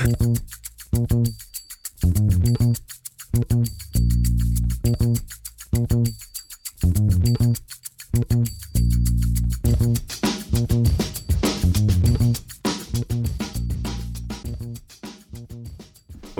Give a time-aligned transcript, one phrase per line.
[0.00, 0.08] Und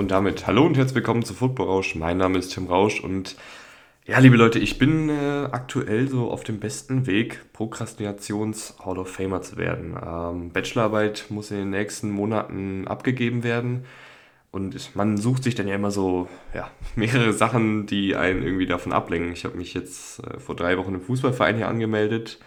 [0.09, 1.93] damit hallo und herzlich willkommen zu Football Rausch.
[1.93, 3.35] Mein Name ist Tim Rausch und
[4.05, 9.41] ja, liebe Leute, ich bin äh, aktuell so auf dem besten Weg, Prokrastinations-Hall of Famer
[9.41, 9.95] zu werden.
[10.03, 13.85] Ähm, Bachelorarbeit muss in den nächsten Monaten abgegeben werden
[14.51, 18.91] und man sucht sich dann ja immer so ja, mehrere Sachen, die einen irgendwie davon
[18.91, 19.31] ablenken.
[19.33, 22.39] Ich habe mich jetzt äh, vor drei Wochen im Fußballverein hier angemeldet,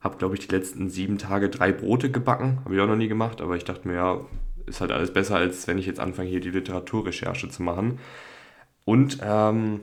[0.00, 3.08] habe, glaube ich, die letzten sieben Tage drei Brote gebacken, habe ich auch noch nie
[3.08, 4.20] gemacht, aber ich dachte mir, ja,
[4.66, 7.98] ist halt alles besser, als wenn ich jetzt anfange, hier die Literaturrecherche zu machen.
[8.84, 9.80] Und ähm,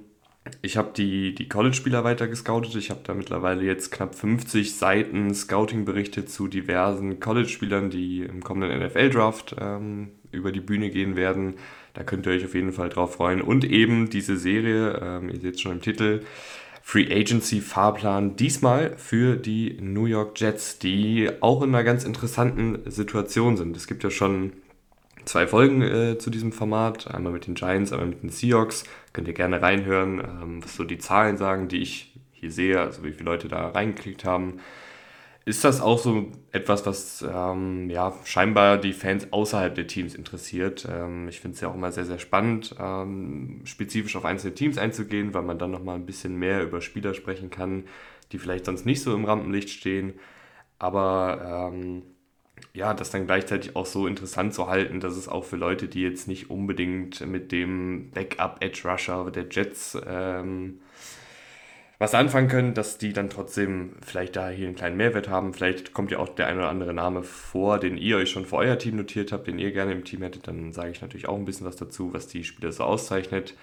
[0.62, 2.76] ich habe die, die College-Spieler weiter gescoutet.
[2.76, 8.85] Ich habe da mittlerweile jetzt knapp 50 Seiten Scouting-Berichte zu diversen College-Spielern, die im kommenden
[8.85, 11.55] NFL-Draft ähm, über die Bühne gehen werden.
[11.94, 13.41] Da könnt ihr euch auf jeden Fall drauf freuen.
[13.41, 16.22] Und eben diese Serie, ähm, ihr seht es schon im Titel,
[16.81, 22.80] Free Agency Fahrplan, diesmal für die New York Jets, die auch in einer ganz interessanten
[22.89, 23.78] Situation sind.
[23.78, 24.53] Es gibt ja schon
[25.30, 27.13] zwei Folgen äh, zu diesem Format.
[27.13, 28.83] Einmal mit den Giants, einmal mit den Seahawks.
[29.13, 33.03] Könnt ihr gerne reinhören, ähm, was so die Zahlen sagen, die ich hier sehe, also
[33.03, 34.59] wie viele Leute da reingeklickt haben.
[35.45, 40.88] Ist das auch so etwas, was ähm, ja, scheinbar die Fans außerhalb der Teams interessiert?
[40.91, 44.80] Ähm, ich finde es ja auch immer sehr, sehr spannend, ähm, spezifisch auf einzelne Teams
[44.80, 47.83] einzugehen, weil man dann nochmal ein bisschen mehr über Spieler sprechen kann,
[48.31, 50.13] die vielleicht sonst nicht so im Rampenlicht stehen.
[50.80, 52.02] Aber ähm,
[52.74, 56.02] ja, das dann gleichzeitig auch so interessant zu halten, dass es auch für Leute, die
[56.02, 60.80] jetzt nicht unbedingt mit dem Backup Edge Rusher der Jets ähm,
[62.00, 65.54] was anfangen können, dass die dann trotzdem vielleicht da hier einen kleinen Mehrwert haben.
[65.54, 68.56] Vielleicht kommt ja auch der ein oder andere Name vor, den ihr euch schon für
[68.56, 70.48] euer Team notiert habt, den ihr gerne im Team hättet.
[70.48, 73.54] Dann sage ich natürlich auch ein bisschen was dazu, was die Spieler so auszeichnet.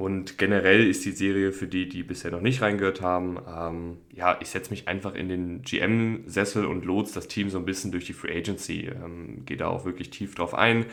[0.00, 4.38] Und generell ist die Serie für die, die bisher noch nicht reingehört haben, ähm, ja,
[4.40, 8.06] ich setze mich einfach in den GM-Sessel und lotse das Team so ein bisschen durch
[8.06, 8.86] die Free Agency.
[8.86, 10.86] Ähm, Gehe da auch wirklich tief drauf ein,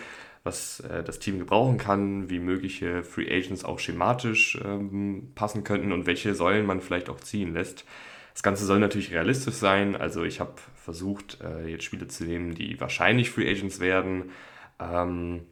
[0.44, 5.94] was äh, das Team gebrauchen kann, wie mögliche Free Agents auch schematisch ähm, passen könnten
[5.94, 7.86] und welche Säulen man vielleicht auch ziehen lässt.
[8.34, 9.96] Das Ganze soll natürlich realistisch sein.
[9.96, 14.32] Also ich habe versucht, äh, jetzt Spiele zu nehmen, die wahrscheinlich Free Agents werden.
[14.82, 15.44] Ähm,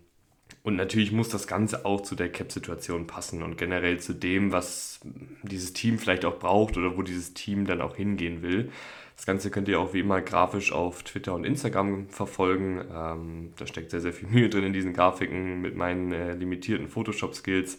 [0.63, 4.99] und natürlich muss das Ganze auch zu der Cap-Situation passen und generell zu dem, was
[5.43, 8.71] dieses Team vielleicht auch braucht oder wo dieses Team dann auch hingehen will.
[9.15, 12.83] Das Ganze könnt ihr auch wie immer grafisch auf Twitter und Instagram verfolgen.
[12.93, 16.87] Ähm, da steckt sehr, sehr viel Mühe drin in diesen Grafiken mit meinen äh, limitierten
[16.87, 17.77] Photoshop-Skills.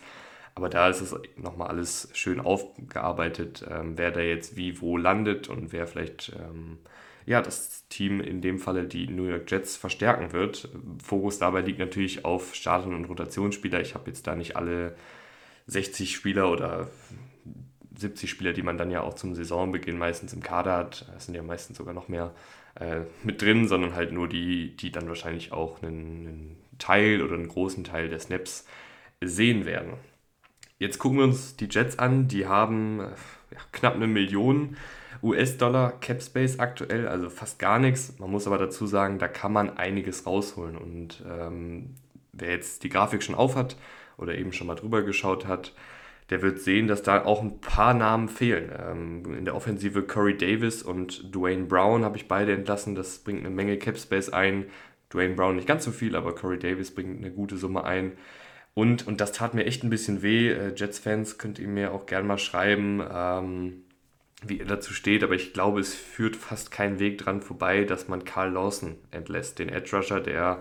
[0.55, 5.49] Aber da ist es nochmal alles schön aufgearbeitet, ähm, wer da jetzt wie wo landet
[5.49, 6.79] und wer vielleicht ähm,
[7.27, 10.69] ja, das Team in dem Falle die New York Jets verstärken wird.
[11.03, 13.81] Fokus dabei liegt natürlich auf Starten und Rotationsspieler.
[13.81, 14.97] Ich habe jetzt da nicht alle
[15.67, 16.89] 60 Spieler oder
[17.97, 21.35] 70 Spieler, die man dann ja auch zum Saisonbeginn meistens im Kader hat, es sind
[21.35, 22.35] ja meistens sogar noch mehr
[22.79, 27.35] äh, mit drin, sondern halt nur die, die dann wahrscheinlich auch einen, einen Teil oder
[27.35, 28.67] einen großen Teil der Snaps
[29.21, 29.95] sehen werden.
[30.79, 34.77] Jetzt gucken wir uns die Jets an, die haben äh, ja, knapp eine Million
[35.23, 38.19] US-Dollar Cap Space aktuell, also fast gar nichts.
[38.19, 40.77] Man muss aber dazu sagen, da kann man einiges rausholen.
[40.77, 41.95] Und ähm,
[42.33, 43.77] wer jetzt die Grafik schon auf hat
[44.17, 45.73] oder eben schon mal drüber geschaut hat,
[46.31, 48.73] der wird sehen, dass da auch ein paar Namen fehlen.
[48.77, 52.95] Ähm, in der Offensive Corey Davis und Dwayne Brown habe ich beide entlassen.
[52.95, 54.67] Das bringt eine Menge Cap Space ein.
[55.13, 58.13] Dwayne Brown nicht ganz so viel, aber Corey Davis bringt eine gute Summe ein.
[58.75, 60.51] Und, und das tat mir echt ein bisschen weh.
[60.51, 63.03] Äh, Jets-Fans könnt ihr mir auch gerne mal schreiben.
[63.09, 63.85] Ähm,
[64.43, 68.09] wie er dazu steht, aber ich glaube, es führt fast kein Weg dran vorbei, dass
[68.09, 70.61] man Carl Lawson entlässt, den Edge Rusher, der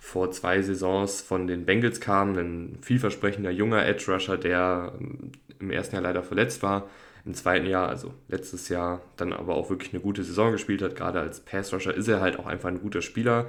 [0.00, 5.70] vor zwei Saisons von den Bengals kam, ein vielversprechender junger Edge Rusher, der ähm, im
[5.70, 6.88] ersten Jahr leider verletzt war,
[7.24, 10.94] im zweiten Jahr, also letztes Jahr, dann aber auch wirklich eine gute Saison gespielt hat.
[10.94, 13.46] Gerade als Pass Rusher ist er halt auch einfach ein guter Spieler,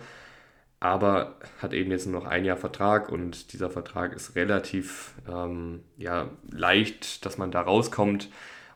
[0.80, 5.82] aber hat eben jetzt nur noch ein Jahr Vertrag und dieser Vertrag ist relativ ähm,
[5.98, 8.30] ja, leicht, dass man da rauskommt.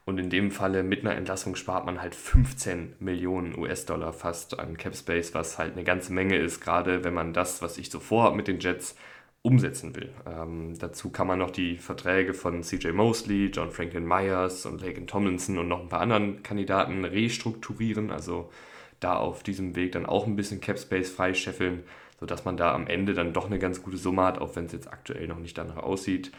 [0.10, 4.76] Und in dem Falle mit einer Entlassung spart man halt 15 Millionen US-Dollar fast an
[4.76, 8.00] Cap Space, was halt eine ganze Menge ist, gerade wenn man das, was ich so
[8.00, 8.96] vorhabe mit den Jets,
[9.44, 10.10] umsetzen will.
[10.26, 15.06] Ähm, dazu kann man noch die Verträge von CJ Mosley, John Franklin Myers und Laken
[15.06, 18.50] Tomlinson und noch ein paar anderen Kandidaten restrukturieren, also
[19.00, 21.84] da auf diesem Weg dann auch ein bisschen Cap Space freischeffeln,
[22.20, 24.72] sodass man da am Ende dann doch eine ganz gute Summe hat, auch wenn es
[24.72, 26.32] jetzt aktuell noch nicht danach aussieht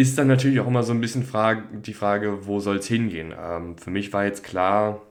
[0.00, 3.34] ist dann natürlich auch immer so ein bisschen Frage, die Frage, wo soll es hingehen?
[3.38, 5.02] Ähm, für mich war jetzt klar,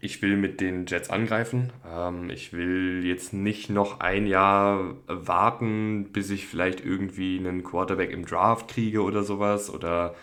[0.00, 1.72] ich will mit den Jets angreifen.
[1.84, 8.12] Ähm, ich will jetzt nicht noch ein Jahr warten, bis ich vielleicht irgendwie einen Quarterback
[8.12, 9.68] im Draft kriege oder sowas.
[9.68, 10.14] Oder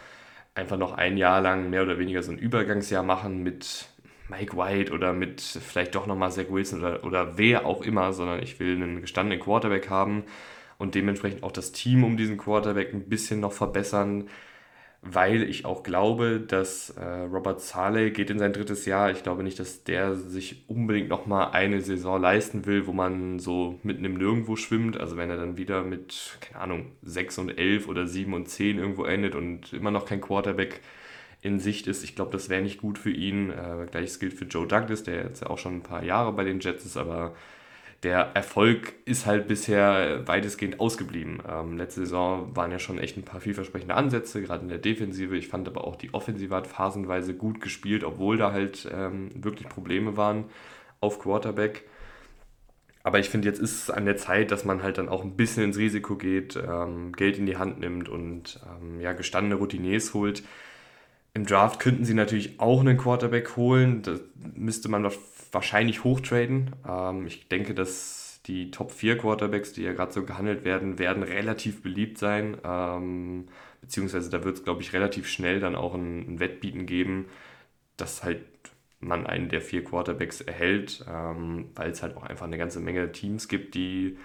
[0.56, 3.90] einfach noch ein Jahr lang mehr oder weniger so ein Übergangsjahr machen mit
[4.30, 8.42] Mike White oder mit vielleicht doch nochmal Zach Wilson oder, oder wer auch immer, sondern
[8.42, 10.24] ich will einen gestandenen Quarterback haben
[10.78, 14.28] und dementsprechend auch das Team um diesen Quarterback ein bisschen noch verbessern
[15.02, 19.12] weil ich auch glaube, dass äh, Robert Saleh geht in sein drittes Jahr.
[19.12, 23.80] Ich glaube nicht, dass der sich unbedingt nochmal eine Saison leisten will, wo man so
[23.84, 25.00] mitten im Nirgendwo schwimmt.
[25.00, 28.80] Also wenn er dann wieder mit, keine Ahnung, 6 und 11 oder 7 und 10
[28.80, 30.82] irgendwo endet und immer noch kein Quarterback
[31.42, 33.52] in Sicht ist, ich glaube, das wäre nicht gut für ihn.
[33.52, 36.60] Äh, Gleiches gilt für Joe Douglas, der jetzt auch schon ein paar Jahre bei den
[36.60, 37.36] Jets ist, aber
[38.04, 41.42] der Erfolg ist halt bisher weitestgehend ausgeblieben.
[41.50, 45.36] Ähm, letzte Saison waren ja schon echt ein paar vielversprechende Ansätze, gerade in der Defensive.
[45.36, 49.68] Ich fand aber auch die Offensive hat phasenweise gut gespielt, obwohl da halt ähm, wirklich
[49.68, 50.46] Probleme waren
[51.00, 51.86] auf Quarterback.
[53.02, 55.36] Aber ich finde, jetzt ist es an der Zeit, dass man halt dann auch ein
[55.36, 60.14] bisschen ins Risiko geht, ähm, Geld in die Hand nimmt und ähm, ja, gestandene Routiniers
[60.14, 60.44] holt.
[61.34, 64.02] Im Draft könnten sie natürlich auch einen Quarterback holen.
[64.02, 64.16] Da
[64.56, 65.04] müsste man
[65.52, 66.76] wahrscheinlich hochtraden.
[66.88, 71.24] Ähm, ich denke, dass die Top 4 Quarterbacks, die ja gerade so gehandelt werden, werden
[71.24, 72.58] relativ beliebt sein.
[72.64, 73.48] Ähm,
[73.82, 77.26] beziehungsweise da wird es, glaube ich, relativ schnell dann auch ein, ein, Wettbieten geben,
[77.98, 78.42] dass halt
[79.00, 83.12] man einen der vier Quarterbacks erhält, ähm, weil es halt auch einfach eine ganze Menge
[83.12, 84.18] Teams gibt, die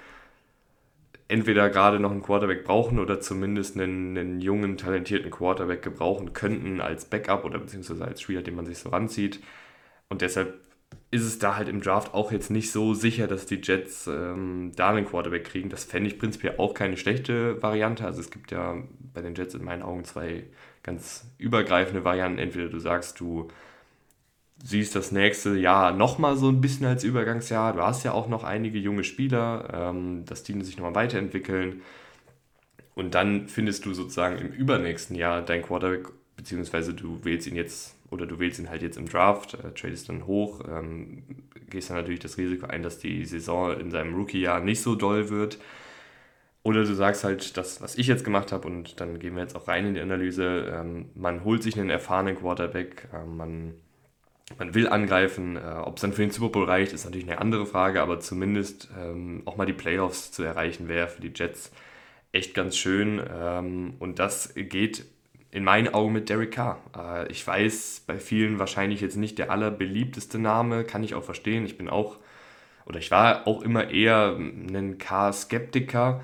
[1.29, 6.81] entweder gerade noch einen Quarterback brauchen oder zumindest einen, einen, jungen, talentierten Quarterback gebrauchen könnten
[6.81, 9.41] als Backup oder beziehungsweise als Spieler, den man sich so ranzieht.
[10.09, 10.61] Und deshalb
[11.11, 14.73] ist es da halt im Draft auch jetzt nicht so sicher, dass die Jets ähm,
[14.77, 15.69] da einen Quarterback kriegen.
[15.69, 18.05] Das fände ich prinzipiell auch keine schlechte Variante.
[18.05, 18.77] Also es gibt ja
[19.13, 20.45] bei den Jets in meinen Augen zwei
[20.83, 22.39] ganz übergreifende Varianten.
[22.39, 23.49] Entweder du sagst, du
[24.65, 27.73] siehst das nächste Jahr nochmal so ein bisschen als Übergangsjahr.
[27.73, 31.83] Du hast ja auch noch einige junge Spieler, ähm, dass die sich nochmal weiterentwickeln.
[32.95, 37.97] Und dann findest du sozusagen im übernächsten Jahr dein Quarterback, beziehungsweise du wählst ihn jetzt
[38.13, 41.25] oder du wählst ihn halt jetzt im Draft, äh, tradest dann hoch, ähm,
[41.71, 45.31] gehst dann natürlich das Risiko ein, dass die Saison in seinem Rookie-Jahr nicht so doll
[45.31, 45.59] wird.
[46.63, 49.57] Oder du sagst halt das, was ich jetzt gemacht habe, und dann gehen wir jetzt
[49.57, 50.71] auch rein in die Analyse.
[50.73, 53.75] Ähm, man holt sich einen erfahrenen Quarterback, äh, man,
[54.59, 55.57] man will angreifen.
[55.57, 58.21] Äh, Ob es dann für den Super Bowl reicht, ist natürlich eine andere Frage, aber
[58.21, 61.73] zumindest ähm, auch mal die Playoffs zu erreichen, wäre für die Jets
[62.31, 63.21] echt ganz schön.
[63.35, 65.07] Ähm, und das geht
[65.53, 66.81] in meinen Augen mit Derek Carr.
[66.97, 71.65] Äh, ich weiß, bei vielen wahrscheinlich jetzt nicht der allerbeliebteste Name, kann ich auch verstehen.
[71.65, 72.19] Ich bin auch,
[72.87, 76.23] oder ich war auch immer eher ein Carr-Skeptiker,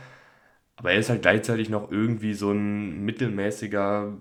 [0.77, 4.15] aber er ist halt gleichzeitig noch irgendwie so ein mittelmäßiger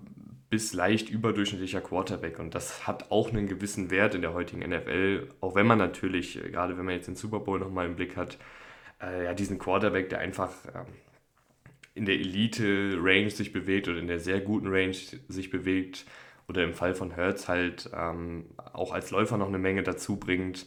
[0.50, 5.28] bis leicht überdurchschnittlicher Quarterback und das hat auch einen gewissen Wert in der heutigen NFL,
[5.40, 8.38] auch wenn man natürlich, gerade wenn man jetzt den Super Bowl nochmal im Blick hat,
[9.02, 10.84] äh, ja, diesen Quarterback, der einfach äh,
[11.98, 14.96] in der Elite-Range sich bewegt oder in der sehr guten Range
[15.28, 16.06] sich bewegt
[16.48, 20.66] oder im Fall von Hertz halt ähm, auch als Läufer noch eine Menge dazu bringt,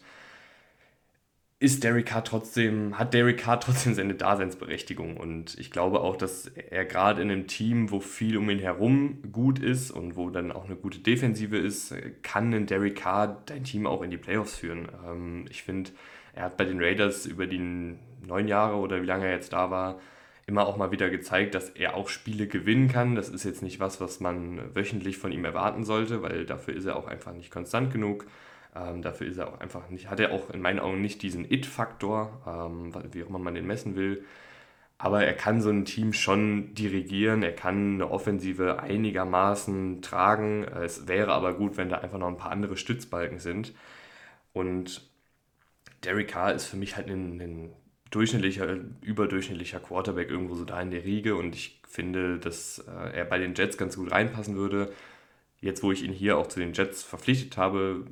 [1.61, 5.15] ist Derek Carr trotzdem, hat Derek Carr trotzdem seine Daseinsberechtigung.
[5.15, 9.19] Und ich glaube auch, dass er gerade in einem Team, wo viel um ihn herum
[9.31, 11.93] gut ist und wo dann auch eine gute Defensive ist,
[12.23, 14.87] kann ein Derek Carr dein Team auch in die Playoffs führen.
[15.07, 15.91] Ähm, ich finde,
[16.33, 17.95] er hat bei den Raiders über die
[18.25, 19.99] neun Jahre oder wie lange er jetzt da war,
[20.51, 23.15] immer auch mal wieder gezeigt, dass er auch Spiele gewinnen kann.
[23.15, 26.85] Das ist jetzt nicht was, was man wöchentlich von ihm erwarten sollte, weil dafür ist
[26.85, 28.25] er auch einfach nicht konstant genug.
[28.75, 31.49] Ähm, dafür ist er auch einfach nicht, hat er auch in meinen Augen nicht diesen
[31.49, 34.25] It-Faktor, ähm, wie auch immer man den messen will.
[34.97, 40.63] Aber er kann so ein Team schon dirigieren, er kann eine Offensive einigermaßen tragen.
[40.63, 43.73] Es wäre aber gut, wenn da einfach noch ein paar andere Stützbalken sind.
[44.53, 45.09] Und
[46.03, 47.73] Derek Carr ist für mich halt ein, ein
[48.11, 53.25] durchschnittlicher, überdurchschnittlicher Quarterback irgendwo so da in der Riege und ich finde, dass äh, er
[53.25, 54.91] bei den Jets ganz gut reinpassen würde.
[55.61, 58.05] Jetzt, wo ich ihn hier auch zu den Jets verpflichtet habe,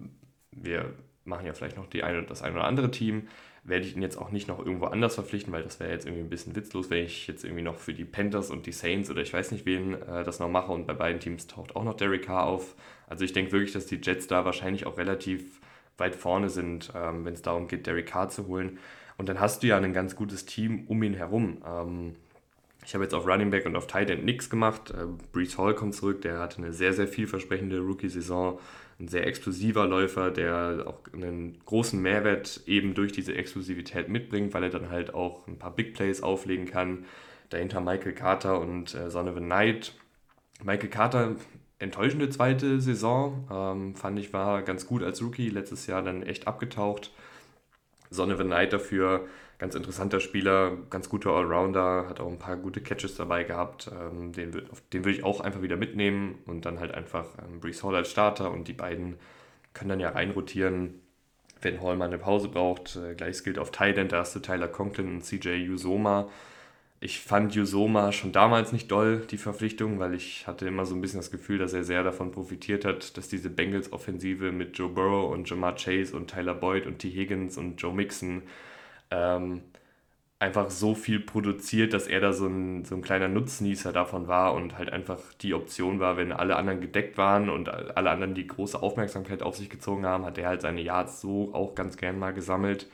[0.52, 0.94] wir
[1.26, 3.28] machen ja vielleicht noch die eine, das ein oder andere Team,
[3.64, 6.24] werde ich ihn jetzt auch nicht noch irgendwo anders verpflichten, weil das wäre jetzt irgendwie
[6.24, 9.22] ein bisschen witzlos, wenn ich jetzt irgendwie noch für die Panthers und die Saints oder
[9.22, 11.96] ich weiß nicht wen äh, das noch mache und bei beiden Teams taucht auch noch
[11.96, 12.76] Derek Carr auf.
[13.08, 15.60] Also ich denke wirklich, dass die Jets da wahrscheinlich auch relativ
[15.98, 18.80] weit vorne sind, ähm, wenn es darum geht, Derek Carr zu holen.
[19.20, 21.58] Und dann hast du ja ein ganz gutes Team um ihn herum.
[21.68, 22.16] Ähm,
[22.86, 24.92] ich habe jetzt auf Running Back und auf Tight End nichts gemacht.
[24.92, 28.60] Äh, Brees Hall kommt zurück, der hatte eine sehr, sehr vielversprechende Rookie-Saison.
[28.98, 34.64] Ein sehr explosiver Läufer, der auch einen großen Mehrwert eben durch diese Explosivität mitbringt, weil
[34.64, 37.04] er dann halt auch ein paar Big Plays auflegen kann.
[37.50, 39.96] Dahinter Michael Carter und äh, Sonovan Knight.
[40.64, 41.36] Michael Carter
[41.78, 43.50] enttäuschende zweite Saison.
[43.52, 45.50] Ähm, fand ich, war ganz gut als Rookie.
[45.50, 47.12] Letztes Jahr dann echt abgetaucht.
[48.10, 49.28] Sonne the Knight dafür,
[49.60, 53.92] ganz interessanter Spieler, ganz guter Allrounder, hat auch ein paar gute Catches dabei gehabt.
[53.92, 54.52] Ähm, den,
[54.94, 58.10] den würde ich auch einfach wieder mitnehmen und dann halt einfach ähm, Brees Hall als
[58.10, 59.18] Starter und die beiden
[59.74, 61.02] können dann ja reinrotieren,
[61.62, 62.96] wenn Hall mal eine Pause braucht.
[62.96, 66.30] Äh, gleiches gilt auf Thailand, da hast du Tyler Conklin und CJ Usoma.
[67.02, 71.02] Ich fand Usoma schon damals nicht doll, die Verpflichtung, weil ich hatte immer so ein
[71.02, 75.32] bisschen das Gefühl, dass er sehr davon profitiert hat, dass diese Bengals-Offensive mit Joe Burrow
[75.32, 77.10] und Jamar Chase und Tyler Boyd und T.
[77.10, 78.44] Higgins und Joe Mixon
[79.12, 79.62] ähm,
[80.40, 84.54] einfach so viel produziert, dass er da so ein, so ein kleiner Nutznießer davon war
[84.54, 88.48] und halt einfach die Option war, wenn alle anderen gedeckt waren und alle anderen die
[88.48, 92.20] große Aufmerksamkeit auf sich gezogen haben, hat er halt seine Yards so auch ganz gern
[92.20, 92.90] mal gesammelt.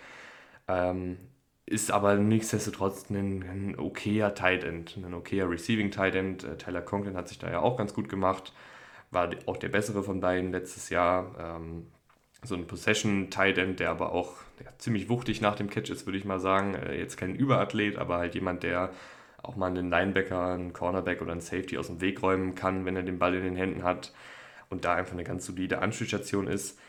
[0.68, 1.18] Ähm,
[1.66, 6.44] ist aber nichtsdestotrotz ein, ein okayer Tight End, ein okayer Receiving Tight End.
[6.44, 8.54] Äh, Tyler Conklin hat sich da ja auch ganz gut gemacht,
[9.12, 11.36] war auch der bessere von beiden letztes Jahr.
[11.40, 11.88] Ähm,
[12.44, 16.06] so ein Possession Tight End, der aber auch ja, ziemlich wuchtig nach dem Catch ist,
[16.06, 16.76] würde ich mal sagen.
[16.76, 18.92] Äh, jetzt kein Überathlet, aber halt jemand, der
[19.42, 22.96] auch mal einen Linebacker, einen Cornerback oder einen Safety aus dem Weg räumen kann, wenn
[22.96, 24.14] er den Ball in den Händen hat
[24.70, 26.80] und da einfach eine ganz solide Anspielstation ist.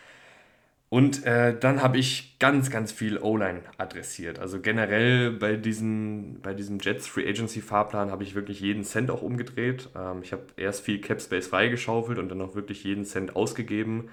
[0.88, 4.38] Und äh, dann habe ich ganz, ganz viel O-Line adressiert.
[4.38, 9.11] Also generell bei, diesen, bei diesem Jets Free Agency Fahrplan habe ich wirklich jeden Cent
[9.11, 9.88] auch umgedreht.
[9.97, 14.11] Ähm, ich habe erst viel Cap Space freigeschaufelt und dann auch wirklich jeden Cent ausgegeben.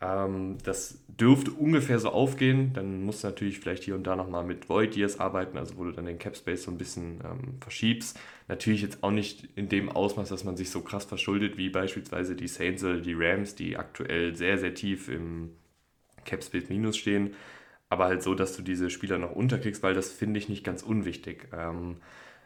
[0.00, 2.72] Ähm, das dürfte ungefähr so aufgehen.
[2.72, 5.84] Dann musst du natürlich vielleicht hier und da nochmal mit Void Years arbeiten, also wo
[5.84, 8.18] du dann den Cap Space so ein bisschen ähm, verschiebst.
[8.48, 12.34] Natürlich jetzt auch nicht in dem Ausmaß, dass man sich so krass verschuldet wie beispielsweise
[12.34, 15.50] die Saints oder die Rams, die aktuell sehr, sehr tief im
[16.24, 17.34] Capspace Minus stehen,
[17.88, 20.82] aber halt so, dass du diese Spieler noch unterkriegst, weil das finde ich nicht ganz
[20.82, 21.48] unwichtig.
[21.52, 21.96] Ähm,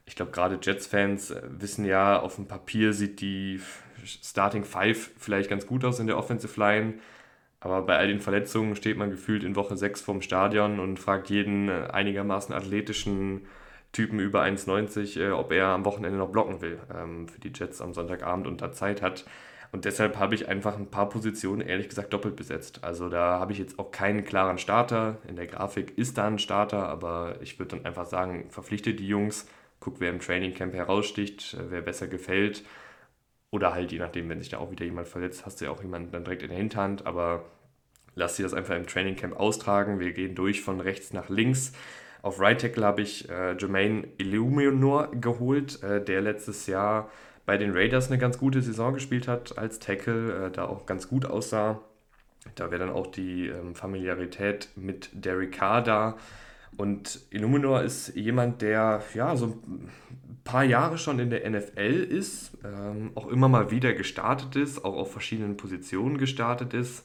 [0.07, 3.61] ich glaube, gerade Jets-Fans äh, wissen ja, auf dem Papier sieht die
[4.05, 6.95] Starting Five vielleicht ganz gut aus in der Offensive Line,
[7.61, 11.31] aber bei all den Verletzungen steht man gefühlt in Woche 6 vorm Stadion und fragt
[11.31, 13.43] jeden äh, einigermaßen athletischen
[13.93, 17.81] Typen über 1,90, äh, ob er am Wochenende noch blocken will ähm, für die Jets
[17.81, 19.25] am Sonntagabend und da Zeit hat.
[19.73, 22.85] Und deshalb habe ich einfach ein paar Positionen ehrlich gesagt doppelt besetzt.
[22.85, 25.17] Also da habe ich jetzt auch keinen klaren Starter.
[25.27, 29.09] In der Grafik ist da ein Starter, aber ich würde dann einfach sagen, verpflichte die
[29.09, 29.47] Jungs,
[29.81, 32.65] guck, wer im Trainingcamp heraussticht, äh, wer besser gefällt.
[33.51, 35.83] Oder halt, je nachdem, wenn sich da auch wieder jemand verletzt, hast du ja auch
[35.83, 37.07] jemanden dann direkt in der Hinterhand.
[37.07, 37.45] Aber
[38.15, 40.01] lass sie das einfach im Trainingcamp austragen.
[40.01, 41.73] Wir gehen durch von rechts nach links.
[42.21, 47.11] Auf Right Tackle habe ich äh, Jermaine Illuminor geholt, äh, der letztes Jahr
[47.47, 51.09] bei den Raiders eine ganz gute Saison gespielt hat als Tackle, äh, da auch ganz
[51.09, 51.81] gut aussah.
[52.55, 56.17] Da wäre dann auch die ähm, Familiarität mit Derek Carr da.
[56.77, 59.91] Und Illuminor ist jemand, der ja so ein
[60.45, 64.97] paar Jahre schon in der NFL ist, ähm, auch immer mal wieder gestartet ist, auch
[64.97, 67.05] auf verschiedenen Positionen gestartet ist.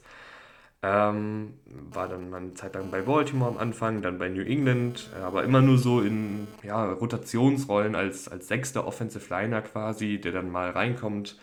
[0.90, 1.54] Ähm,
[1.92, 5.22] war dann mal eine Zeit lang bei Baltimore am Anfang, dann bei New England, äh,
[5.22, 10.50] aber immer nur so in ja, Rotationsrollen als, als sechster Offensive Liner quasi, der dann
[10.50, 11.38] mal reinkommt,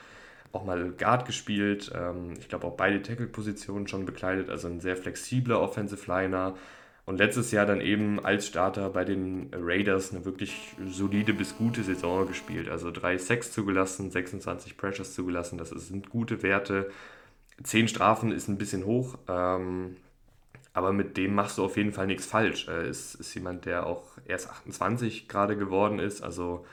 [0.53, 1.93] auch mal Guard gespielt.
[1.95, 6.55] Ähm, ich glaube auch beide Tackle-Positionen schon bekleidet, also ein sehr flexibler Offensive Liner.
[7.05, 11.83] Und letztes Jahr dann eben als Starter bei den Raiders eine wirklich solide bis gute
[11.83, 12.71] Saison gespielt.
[12.71, 16.91] Also drei Sacks zugelassen, 26 Pressures zugelassen, das sind gute Werte.
[17.63, 19.97] Zehn Strafen ist ein bisschen hoch, ähm,
[20.73, 22.67] aber mit dem machst du auf jeden Fall nichts falsch.
[22.69, 26.67] Er ist, ist jemand, der auch erst 28 gerade geworden ist, also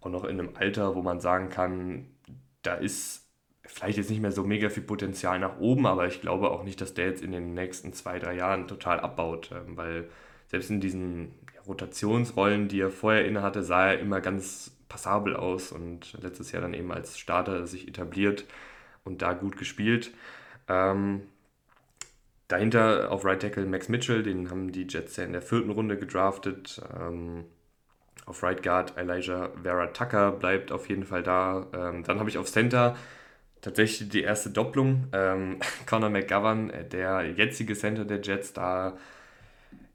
[0.00, 2.06] auch noch in einem Alter, wo man sagen kann,
[2.62, 3.26] da ist
[3.64, 6.80] vielleicht jetzt nicht mehr so mega viel Potenzial nach oben, aber ich glaube auch nicht,
[6.80, 10.08] dass der jetzt in den nächsten zwei, drei Jahren total abbaut, ähm, weil
[10.48, 11.32] selbst in diesen
[11.66, 16.62] Rotationsrollen, die er vorher inne hatte, sah er immer ganz passabel aus und letztes Jahr
[16.62, 18.44] dann eben als Starter sich etabliert
[19.04, 20.12] und da gut gespielt.
[20.68, 21.22] Ähm,
[22.48, 25.96] dahinter auf Right Tackle Max Mitchell, den haben die Jets ja in der vierten Runde
[25.96, 26.80] gedraftet.
[26.98, 27.44] Ähm,
[28.26, 31.66] auf Right Guard Elijah Vera Tucker bleibt auf jeden Fall da.
[31.74, 32.96] Ähm, dann habe ich auf Center
[33.60, 35.08] tatsächlich die erste Doppelung.
[35.12, 38.96] Ähm, Conor McGovern, äh, der jetzige Center der Jets, da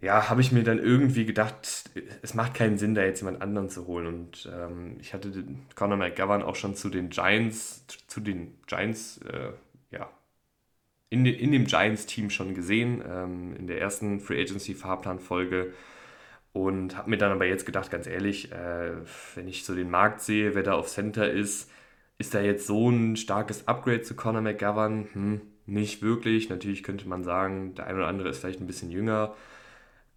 [0.05, 1.89] ja, habe ich mir dann irgendwie gedacht,
[2.21, 4.05] es macht keinen Sinn, da jetzt jemand anderen zu holen.
[4.05, 9.19] Und ähm, ich hatte den Conor McGovern auch schon zu den Giants, zu den Giants,
[9.27, 9.51] äh,
[9.89, 10.09] ja,
[11.09, 15.73] in, de, in dem Giants-Team schon gesehen, ähm, in der ersten Free Agency-Fahrplan-Folge.
[16.53, 18.91] Und habe mir dann aber jetzt gedacht, ganz ehrlich, äh,
[19.35, 21.71] wenn ich so den Markt sehe, wer da auf Center ist,
[22.17, 25.07] ist da jetzt so ein starkes Upgrade zu Conor McGovern?
[25.13, 26.49] Hm, nicht wirklich.
[26.49, 29.35] Natürlich könnte man sagen, der eine oder andere ist vielleicht ein bisschen jünger.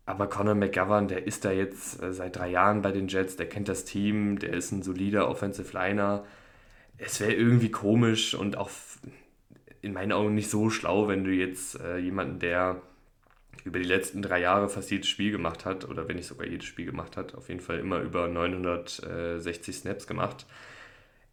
[0.08, 3.46] Aber Conor McGovern, der ist da jetzt äh, seit drei Jahren bei den Jets, der
[3.46, 6.24] kennt das Team, der ist ein solider Offensive Liner.
[6.96, 8.70] es wäre irgendwie komisch und auch
[9.82, 12.80] in meinen Augen nicht so schlau, wenn du jetzt äh, jemanden, der
[13.64, 16.64] über die letzten drei Jahre fast jedes Spiel gemacht hat, oder wenn nicht sogar jedes
[16.64, 20.46] Spiel gemacht hat, auf jeden Fall immer über 960 Snaps gemacht.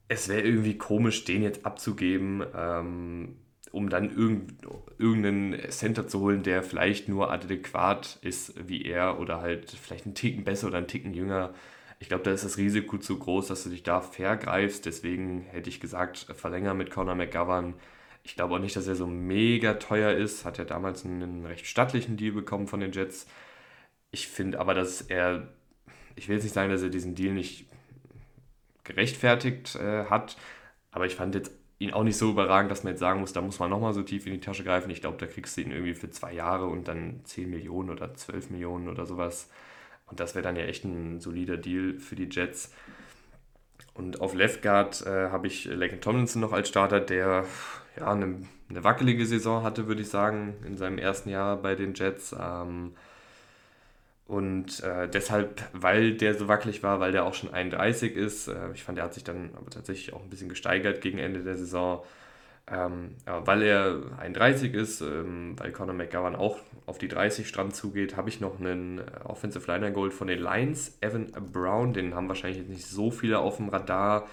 [0.10, 3.38] Es wäre irgendwie komisch, den jetzt abzugeben, ähm,
[3.76, 4.54] um dann irgend,
[4.98, 10.16] irgendeinen Center zu holen, der vielleicht nur adäquat ist wie er oder halt vielleicht einen
[10.16, 11.54] Ticken besser oder einen Ticken jünger.
[12.00, 14.86] Ich glaube, da ist das Risiko zu groß, dass du dich da vergreifst.
[14.86, 17.74] Deswegen hätte ich gesagt, verlänger mit Conor McGovern.
[18.24, 20.46] Ich glaube auch nicht, dass er so mega teuer ist.
[20.46, 23.28] Hat ja damals einen recht stattlichen Deal bekommen von den Jets.
[24.12, 25.50] Ich finde aber, dass er,
[26.16, 27.68] ich will jetzt nicht sagen, dass er diesen Deal nicht
[28.86, 30.38] gerechtfertigt äh, hat,
[30.92, 33.42] aber ich fand jetzt ihn auch nicht so überragend, dass man jetzt sagen muss, da
[33.42, 34.90] muss man nochmal so tief in die Tasche greifen.
[34.90, 38.14] Ich glaube, da kriegst du ihn irgendwie für zwei Jahre und dann 10 Millionen oder
[38.14, 39.50] 12 Millionen oder sowas.
[40.08, 42.72] Und das wäre dann ja echt ein solider Deal für die Jets.
[43.94, 47.46] Und auf Left Guard äh, habe ich Laken Tomlinson noch als Starter, der
[47.98, 51.94] ja eine, eine wackelige Saison hatte, würde ich sagen, in seinem ersten Jahr bei den
[51.94, 52.36] Jets.
[52.38, 52.94] Ähm,
[54.28, 58.72] und äh, deshalb, weil der so wackelig war, weil der auch schon 31 ist, äh,
[58.74, 61.58] ich fand, der hat sich dann aber tatsächlich auch ein bisschen gesteigert gegen Ende der
[61.58, 62.04] Saison.
[62.68, 67.76] Ähm, ja, weil er 31 ist, ähm, weil Conor McGovern auch auf die 30 Strand
[67.76, 72.16] zugeht, habe ich noch einen äh, Offensive Liner Gold von den Lions, Evan Brown, den
[72.16, 74.28] haben wahrscheinlich jetzt nicht so viele auf dem Radar,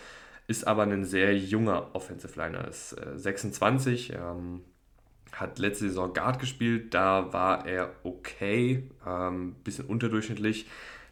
[0.46, 4.62] ist aber ein sehr junger Offensive Liner, ist äh, 26, ähm,
[5.32, 10.66] hat letzte Saison Guard gespielt, da war er okay, ähm, bisschen unterdurchschnittlich.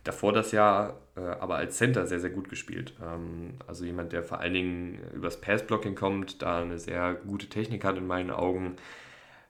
[0.05, 2.95] Davor das Jahr äh, aber als Center sehr, sehr gut gespielt.
[3.03, 7.85] Ähm, also jemand, der vor allen Dingen übers Passblocking kommt, da eine sehr gute Technik
[7.85, 8.77] hat in meinen Augen.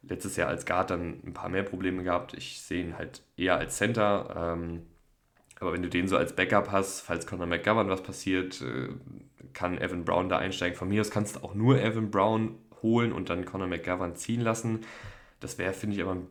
[0.02, 2.34] Letztes Jahr als Guard dann ein paar mehr Probleme gehabt.
[2.34, 4.54] Ich sehe ihn halt eher als Center.
[4.56, 4.82] Ähm,
[5.60, 8.88] aber wenn du den so als Backup hast, falls Conor McGovern was passiert, äh,
[9.52, 10.76] kann Evan Brown da einsteigen.
[10.76, 14.40] Von mir aus kannst du auch nur Evan Brown holen und dann Conor McGovern ziehen
[14.40, 14.80] lassen.
[15.40, 16.26] Das wäre, finde ich, aber ein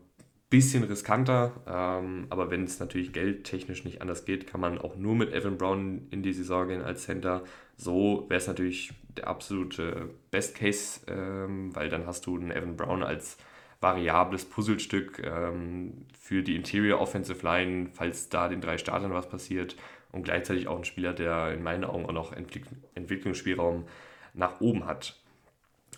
[0.50, 1.51] bisschen riskanter.
[1.68, 5.58] Ähm, aber wenn es natürlich geldtechnisch nicht anders geht, kann man auch nur mit Evan
[5.58, 7.44] Brown in die Saison gehen als Center.
[7.77, 12.76] So wäre es natürlich der absolute Best Case, ähm, weil dann hast du einen Evan
[12.76, 13.38] Brown als
[13.82, 19.76] variables Puzzlestück ähm, für die Interior Offensive Line, falls da den drei Startern was passiert
[20.12, 23.86] und gleichzeitig auch ein Spieler, der in meinen Augen auch noch Entwick Entwicklungsspielraum
[24.34, 25.18] nach oben hat.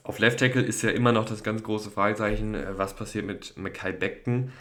[0.03, 3.55] Auf Left Tackle ist ja immer noch das ganz große Fragezeichen, äh, was passiert mit
[3.57, 4.51] Mackay Beckton,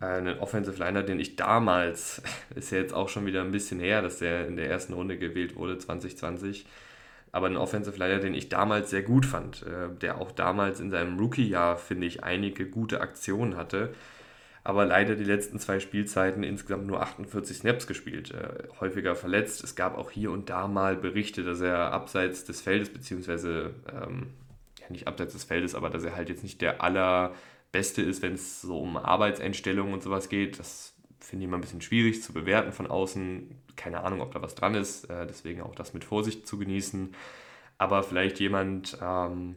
[0.00, 2.22] äh, einen Offensive Liner, den ich damals,
[2.54, 5.18] ist ja jetzt auch schon wieder ein bisschen her, dass der in der ersten Runde
[5.18, 6.66] gewählt wurde, 2020,
[7.32, 10.90] aber ein Offensive Liner, den ich damals sehr gut fand, äh, der auch damals in
[10.90, 13.92] seinem Rookie-Jahr, finde ich, einige gute Aktionen hatte,
[14.62, 18.32] aber leider die letzten zwei Spielzeiten insgesamt nur 48 Snaps gespielt,
[18.80, 19.62] häufiger verletzt.
[19.62, 24.28] Es gab auch hier und da mal Berichte, dass er abseits des Feldes beziehungsweise ähm,
[24.84, 28.34] ja nicht abseits des Feldes, aber dass er halt jetzt nicht der allerbeste ist, wenn
[28.34, 30.58] es so um Arbeitseinstellungen und sowas geht.
[30.58, 33.50] Das finde ich immer ein bisschen schwierig zu bewerten von außen.
[33.76, 37.14] Keine Ahnung, ob da was dran ist, äh, deswegen auch das mit Vorsicht zu genießen.
[37.78, 39.56] Aber vielleicht jemand, ähm,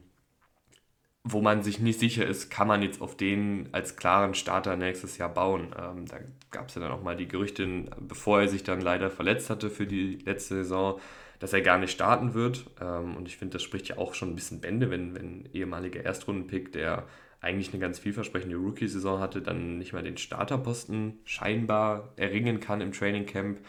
[1.24, 5.18] wo man sich nicht sicher ist, kann man jetzt auf den als klaren Starter nächstes
[5.18, 5.76] Jahr bauen.
[5.78, 6.18] Ähm, da
[6.52, 9.70] gab es ja dann auch mal die Gerüchte, bevor er sich dann leider verletzt hatte
[9.70, 11.00] für die letzte Saison,
[11.40, 12.66] dass er gar nicht starten wird.
[12.82, 16.04] Ähm, und ich finde, das spricht ja auch schon ein bisschen Bände, wenn, wenn ehemaliger
[16.04, 17.06] Erstrundenpick, der
[17.42, 22.92] eigentlich eine ganz vielversprechende Rookie-Saison hatte, dann nicht mal den Starterposten scheinbar erringen kann im
[22.92, 23.60] Training Camp.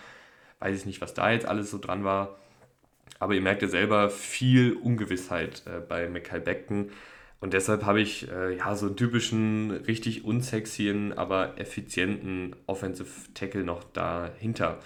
[0.59, 2.39] Weiß ich nicht, was da jetzt alles so dran war.
[3.19, 6.91] Aber ihr merkt ja selber viel Ungewissheit äh, bei Mackay Beckton.
[7.41, 13.65] Und deshalb habe ich äh, ja so einen typischen, richtig unsexyen, aber effizienten Offensive Tackle
[13.65, 14.81] noch dahinter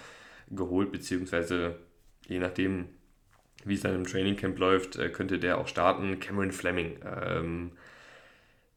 [0.51, 1.77] geholt, beziehungsweise
[2.27, 2.85] je nachdem,
[3.65, 6.19] wie es dann im Training Camp läuft, äh, könnte der auch starten.
[6.19, 6.97] Cameron Fleming.
[7.05, 7.71] Ähm,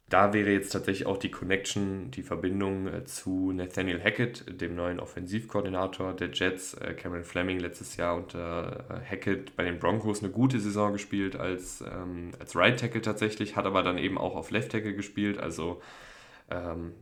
[0.09, 5.01] da wäre jetzt tatsächlich auch die Connection, die Verbindung äh, zu Nathaniel Hackett, dem neuen
[5.01, 6.75] Offensivkoordinator der Jets.
[6.75, 11.81] Äh, Cameron Fleming letztes Jahr unter Hackett bei den Broncos eine gute Saison gespielt als,
[11.81, 15.39] ähm, als Right Tackle tatsächlich, hat aber dann eben auch auf Left Tackle gespielt.
[15.39, 15.83] Also
[16.51, 16.93] ähm,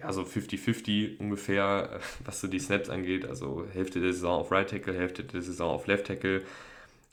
[0.00, 3.26] ja, so 50-50 ungefähr, was so die Snaps angeht.
[3.26, 6.42] Also Hälfte der Saison auf Right Tackle, Hälfte der Saison auf Left Tackle.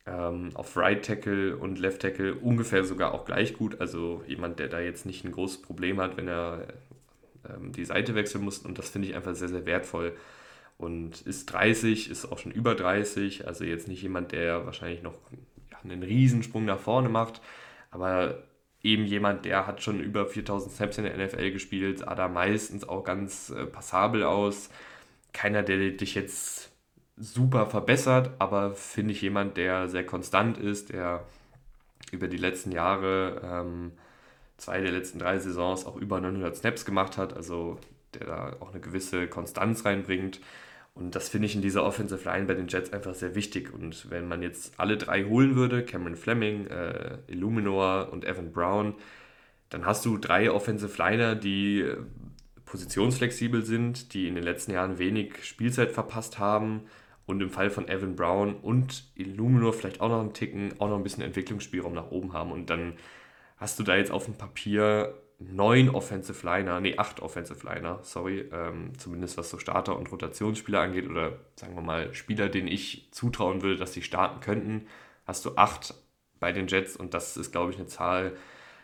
[0.08, 3.82] Ähm, auf Right Tackle und Left Tackle ungefähr sogar auch gleich gut.
[3.82, 6.67] Also jemand, der da jetzt nicht ein großes Problem hat, wenn er
[7.50, 8.60] ähm, die Seite wechseln muss.
[8.60, 10.15] Und das finde ich einfach sehr, sehr wertvoll.
[10.78, 13.48] Und ist 30, ist auch schon über 30.
[13.48, 15.15] Also jetzt nicht jemand, der wahrscheinlich noch
[15.71, 17.41] ja, einen Riesensprung nach vorne macht.
[17.91, 18.43] Aber
[18.86, 22.88] eben jemand, der hat schon über 4000 Snaps in der NFL gespielt, sah da meistens
[22.88, 24.69] auch ganz äh, passabel aus.
[25.34, 26.71] Keiner, der dich jetzt
[27.17, 31.26] super verbessert, aber finde ich jemand, der sehr konstant ist, der
[32.12, 33.93] über die letzten Jahre, ähm,
[34.58, 37.80] zwei der letzten drei Saisons auch über 900 Snaps gemacht hat, also
[38.13, 40.39] der da auch eine gewisse Konstanz reinbringt.
[40.95, 43.73] Und das finde ich in dieser Offensive Line bei den Jets einfach sehr wichtig.
[43.73, 48.95] Und wenn man jetzt alle drei holen würde, Cameron Fleming, äh, Illuminor und Evan Brown,
[49.69, 51.97] dann hast du drei Offensive Liner, die äh,
[52.65, 56.84] positionsflexibel sind, die in den letzten Jahren wenig Spielzeit verpasst haben
[57.25, 60.97] und im Fall von Evan Brown und Illuminor vielleicht auch noch einen Ticken, auch noch
[60.97, 62.53] ein bisschen Entwicklungsspielraum nach oben haben.
[62.53, 62.93] Und dann
[63.58, 68.50] hast du da jetzt auf dem Papier neun Offensive Liner, nee, acht Offensive Liner, sorry,
[68.52, 73.10] ähm, zumindest was so Starter- und Rotationsspieler angeht oder sagen wir mal Spieler, denen ich
[73.12, 74.88] zutrauen würde, dass sie starten könnten,
[75.26, 75.93] hast du acht
[76.39, 78.36] bei den Jets und das ist, glaube ich, eine Zahl,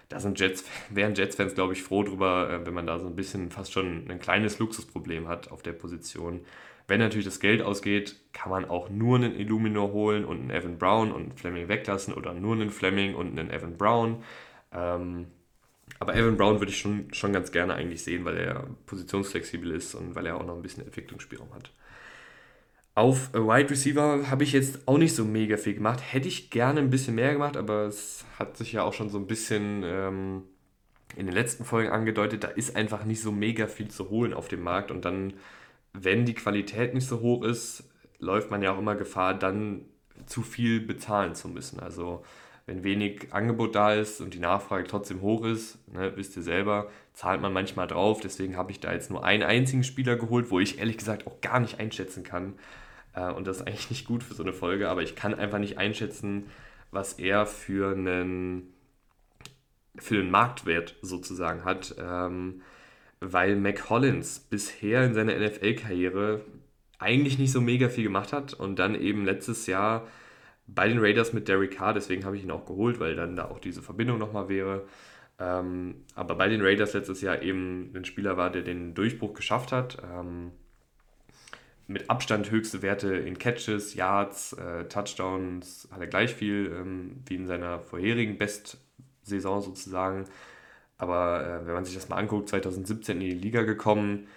[0.09, 3.15] da sind Jets, wären Jets-Fans, glaube ich, froh drüber, äh, wenn man da so ein
[3.15, 6.41] bisschen fast schon ein kleines Luxusproblem hat auf der Position.
[6.87, 10.77] Wenn natürlich das Geld ausgeht, kann man auch nur einen Illuminor holen und einen Evan
[10.77, 14.23] Brown und einen Fleming weglassen oder nur einen Fleming und einen Evan Brown.
[14.73, 15.27] Ähm,
[16.01, 19.93] aber Evan Brown würde ich schon, schon ganz gerne eigentlich sehen, weil er positionsflexibel ist
[19.93, 21.71] und weil er auch noch ein bisschen Entwicklungsspielraum hat.
[22.95, 26.01] Auf Wide Receiver habe ich jetzt auch nicht so mega viel gemacht.
[26.01, 29.19] Hätte ich gerne ein bisschen mehr gemacht, aber es hat sich ja auch schon so
[29.19, 30.43] ein bisschen ähm,
[31.15, 34.47] in den letzten Folgen angedeutet, da ist einfach nicht so mega viel zu holen auf
[34.47, 34.89] dem Markt.
[34.89, 35.33] Und dann,
[35.93, 37.83] wenn die Qualität nicht so hoch ist,
[38.17, 39.85] läuft man ja auch immer Gefahr, dann
[40.25, 41.79] zu viel bezahlen zu müssen.
[41.79, 42.23] Also
[42.65, 46.89] wenn wenig Angebot da ist und die Nachfrage trotzdem hoch ist, ne, wisst ihr selber,
[47.13, 48.21] zahlt man manchmal drauf.
[48.21, 51.41] Deswegen habe ich da jetzt nur einen einzigen Spieler geholt, wo ich ehrlich gesagt auch
[51.41, 52.53] gar nicht einschätzen kann.
[53.13, 55.59] Äh, und das ist eigentlich nicht gut für so eine Folge, aber ich kann einfach
[55.59, 56.49] nicht einschätzen,
[56.91, 58.73] was er für einen,
[59.97, 61.95] für einen Marktwert sozusagen hat.
[61.99, 62.61] Ähm,
[63.21, 66.41] weil Mac Hollins bisher in seiner NFL-Karriere
[66.97, 70.07] eigentlich nicht so mega viel gemacht hat und dann eben letztes Jahr
[70.73, 73.45] bei den Raiders mit Derek Carr, deswegen habe ich ihn auch geholt, weil dann da
[73.45, 74.85] auch diese Verbindung nochmal wäre.
[75.39, 79.71] Ähm, aber bei den Raiders letztes Jahr eben ein Spieler war, der den Durchbruch geschafft
[79.71, 79.97] hat.
[80.03, 80.51] Ähm,
[81.87, 87.35] mit Abstand höchste Werte in Catches, Yards, äh, Touchdowns hat er gleich viel ähm, wie
[87.35, 90.25] in seiner vorherigen Bestsaison sozusagen.
[90.97, 94.27] Aber äh, wenn man sich das mal anguckt, 2017 in die Liga gekommen,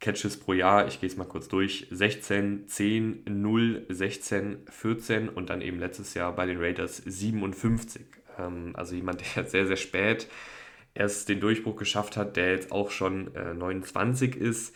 [0.00, 5.50] Catches pro Jahr, ich gehe es mal kurz durch, 16, 10, 0, 16, 14 und
[5.50, 8.02] dann eben letztes Jahr bei den Raiders 57.
[8.38, 10.28] Ähm, also jemand, der sehr, sehr spät
[10.96, 14.74] erst den Durchbruch geschafft hat, der jetzt auch schon äh, 29 ist.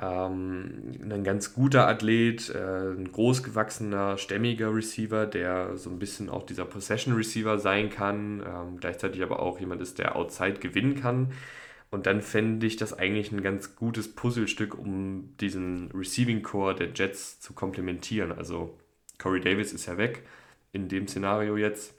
[0.00, 6.44] Ähm, ein ganz guter Athlet, äh, ein großgewachsener, stämmiger Receiver, der so ein bisschen auch
[6.44, 11.32] dieser Possession Receiver sein kann, ähm, gleichzeitig aber auch jemand ist, der Outside gewinnen kann.
[11.94, 16.88] Und dann fände ich das eigentlich ein ganz gutes Puzzlestück, um diesen Receiving Core der
[16.92, 18.32] Jets zu komplementieren.
[18.32, 18.76] Also
[19.16, 20.24] Corey Davis ist ja weg
[20.72, 21.94] in dem Szenario jetzt.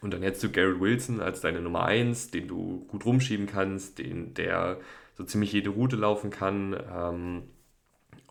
[0.00, 4.00] Und dann hättest du Garrett Wilson als deine Nummer 1, den du gut rumschieben kannst,
[4.00, 4.80] den, der
[5.14, 7.42] so ziemlich jede Route laufen kann ähm,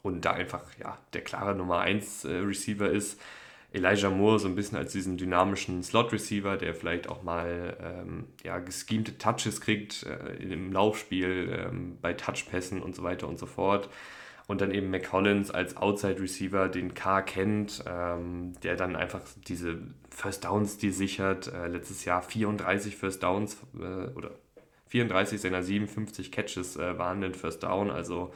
[0.02, 3.22] und da einfach ja, der klare Nummer 1 äh, Receiver ist.
[3.72, 8.58] Elijah Moore so ein bisschen als diesen dynamischen Slot-Receiver, der vielleicht auch mal ähm, ja,
[8.60, 13.90] geschemte Touches kriegt äh, im Laufspiel, ähm, bei Touchpässen und so weiter und so fort.
[14.48, 19.78] Und dann eben McCollins als Outside-Receiver, den K kennt, ähm, der dann einfach diese
[20.10, 21.54] First Downs die sichert.
[21.54, 24.32] Äh, letztes Jahr 34 First Downs äh, oder
[24.88, 28.34] 34 seiner 57 Catches äh, waren den First Down, also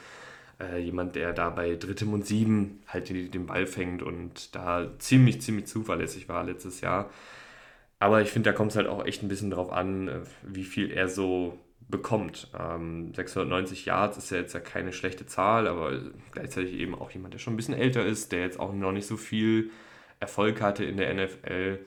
[0.60, 4.88] äh, jemand, der da bei drittem und sieben halt den, den Ball fängt und da
[5.00, 7.10] ziemlich, ziemlich zuverlässig war letztes Jahr.
[8.00, 10.64] Aber ich finde, da kommt es halt auch echt ein bisschen drauf an, äh, wie
[10.66, 11.58] viel er so
[11.90, 12.50] bekommt.
[12.60, 16.00] Ähm, 690 Yards ist ja jetzt ja keine schlechte Zahl, aber
[16.32, 19.08] gleichzeitig eben auch jemand, der schon ein bisschen älter ist, der jetzt auch noch nicht
[19.08, 19.72] so viel
[20.20, 21.80] Erfolg hatte in der NFL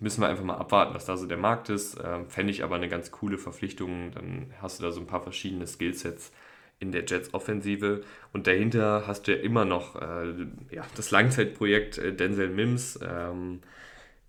[0.00, 1.98] müssen wir einfach mal abwarten, was da so der Markt ist.
[2.02, 4.10] Ähm, Fände ich aber eine ganz coole Verpflichtung.
[4.12, 6.32] Dann hast du da so ein paar verschiedene Skillsets
[6.80, 8.02] in der Jets-Offensive.
[8.32, 10.32] Und dahinter hast du ja immer noch äh,
[10.70, 13.60] ja, das Langzeitprojekt äh, Denzel Mims, ähm,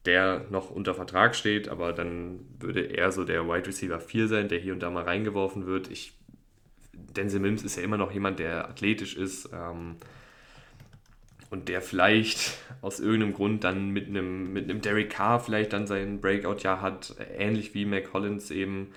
[0.06, 4.50] der noch unter Vertrag steht, aber dann würde er so der Wide Receiver 4 sein,
[4.50, 5.90] der hier und da mal reingeworfen wird.
[5.90, 6.14] Ich,
[6.94, 9.50] Denzel Mims ist ja immer noch jemand, der athletisch ist.
[9.54, 9.96] Ähm,
[11.52, 15.86] und der vielleicht aus irgendeinem Grund dann mit einem, mit einem Derek Carr vielleicht dann
[15.86, 18.94] sein Breakout-Jahr hat, ähnlich wie Mac Collins eben.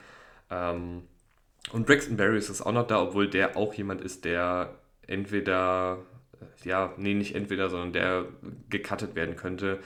[0.50, 1.02] Ähm,
[1.72, 4.74] und Braxton Barrios ist auch noch da, obwohl der auch jemand ist, der
[5.06, 5.98] entweder,
[6.62, 8.26] ja, nee, nicht entweder, sondern der
[8.70, 9.80] gecuttet werden könnte.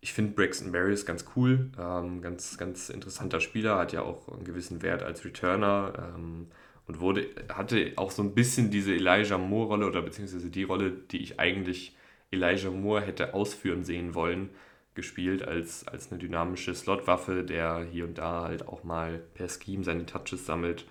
[0.00, 4.44] Ich finde Braxton Barrios ganz cool, ähm, ganz, ganz interessanter Spieler, hat ja auch einen
[4.44, 6.12] gewissen Wert als Returner.
[6.14, 6.48] Ähm,
[6.86, 11.18] und wurde, hatte auch so ein bisschen diese Elijah Moore-Rolle oder beziehungsweise die Rolle, die
[11.18, 11.96] ich eigentlich
[12.30, 14.50] Elijah Moore hätte ausführen sehen wollen,
[14.94, 19.84] gespielt als, als eine dynamische Slotwaffe, der hier und da halt auch mal per Scheme
[19.84, 20.86] seine Touches sammelt.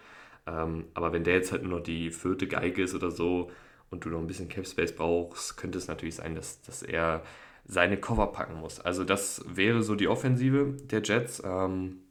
[0.47, 3.51] Ähm, aber wenn der jetzt halt nur noch die vierte Geige ist oder so
[3.89, 7.23] und du noch ein bisschen Cap Space brauchst, könnte es natürlich sein, dass, dass er
[7.65, 8.79] seine Cover packen muss.
[8.79, 11.41] Also das wäre so die Offensive der Jets.
[11.43, 12.01] Ähm,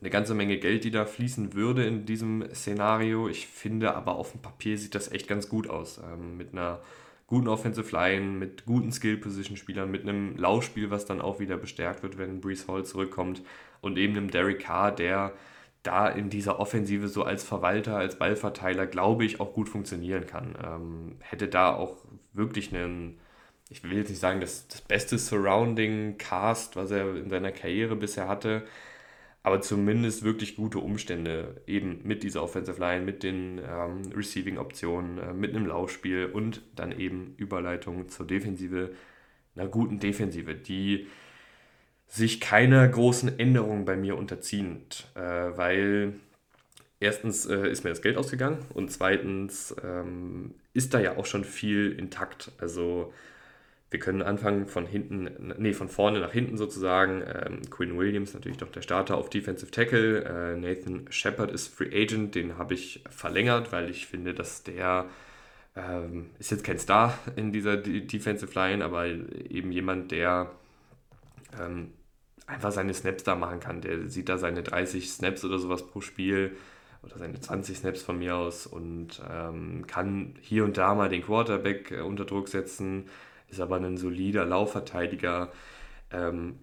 [0.00, 3.28] eine ganze Menge Geld, die da fließen würde in diesem Szenario.
[3.28, 5.98] Ich finde aber auf dem Papier sieht das echt ganz gut aus.
[5.98, 6.80] Ähm, mit einer
[7.26, 12.18] guten Offensive Line, mit guten Skill-Position-Spielern, mit einem Laufspiel, was dann auch wieder bestärkt wird,
[12.18, 13.42] wenn Brees Hall zurückkommt
[13.80, 15.32] und eben einem Derek Carr, der
[15.84, 20.56] da in dieser Offensive so als Verwalter, als Ballverteiler, glaube ich, auch gut funktionieren kann.
[20.64, 21.98] Ähm, hätte da auch
[22.32, 23.20] wirklich einen,
[23.68, 28.28] ich will jetzt nicht sagen, das, das beste Surrounding-Cast, was er in seiner Karriere bisher
[28.28, 28.64] hatte,
[29.42, 35.34] aber zumindest wirklich gute Umstände, eben mit dieser Offensive Line, mit den ähm, Receiving-Optionen, äh,
[35.34, 38.94] mit einem Laufspiel und dann eben Überleitung zur Defensive,
[39.54, 41.08] einer guten Defensive, die
[42.14, 46.14] sich keiner großen Änderung bei mir unterzieht, äh, weil
[47.00, 51.42] erstens äh, ist mir das Geld ausgegangen und zweitens ähm, ist da ja auch schon
[51.42, 52.52] viel intakt.
[52.58, 53.12] Also
[53.90, 57.20] wir können anfangen von hinten, nee, von vorne nach hinten sozusagen.
[57.22, 60.22] Ähm, Quinn Williams natürlich doch der Starter auf Defensive Tackle.
[60.24, 65.06] Äh, Nathan Shepard ist Free Agent, den habe ich verlängert, weil ich finde, dass der
[65.74, 70.52] ähm, ist jetzt kein Star in dieser Defensive Line, aber eben jemand, der
[71.60, 71.90] ähm,
[72.46, 73.80] einfach seine Snaps da machen kann.
[73.80, 76.56] Der sieht da seine 30 Snaps oder sowas pro Spiel
[77.02, 81.22] oder seine 20 Snaps von mir aus und ähm, kann hier und da mal den
[81.22, 83.06] Quarterback äh, unter Druck setzen
[83.54, 85.52] ist aber ein solider Laufverteidiger,
[86.10, 86.58] ähm,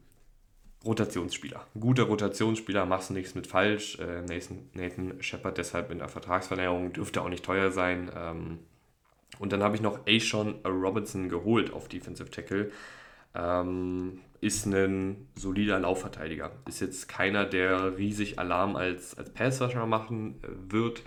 [0.83, 1.65] Rotationsspieler.
[1.75, 3.99] Ein guter Rotationsspieler, machst du nichts mit falsch.
[3.99, 8.11] Äh, Nathan, Nathan Shepard deshalb in der Vertragsverlängerung dürfte auch nicht teuer sein.
[8.15, 8.59] Ähm,
[9.39, 12.71] und dann habe ich noch Ashon Robinson geholt auf Defensive Tackle.
[13.35, 16.51] Ähm, ist ein solider Laufverteidiger.
[16.67, 21.03] Ist jetzt keiner, der riesig Alarm als, als Passwasher machen äh, wird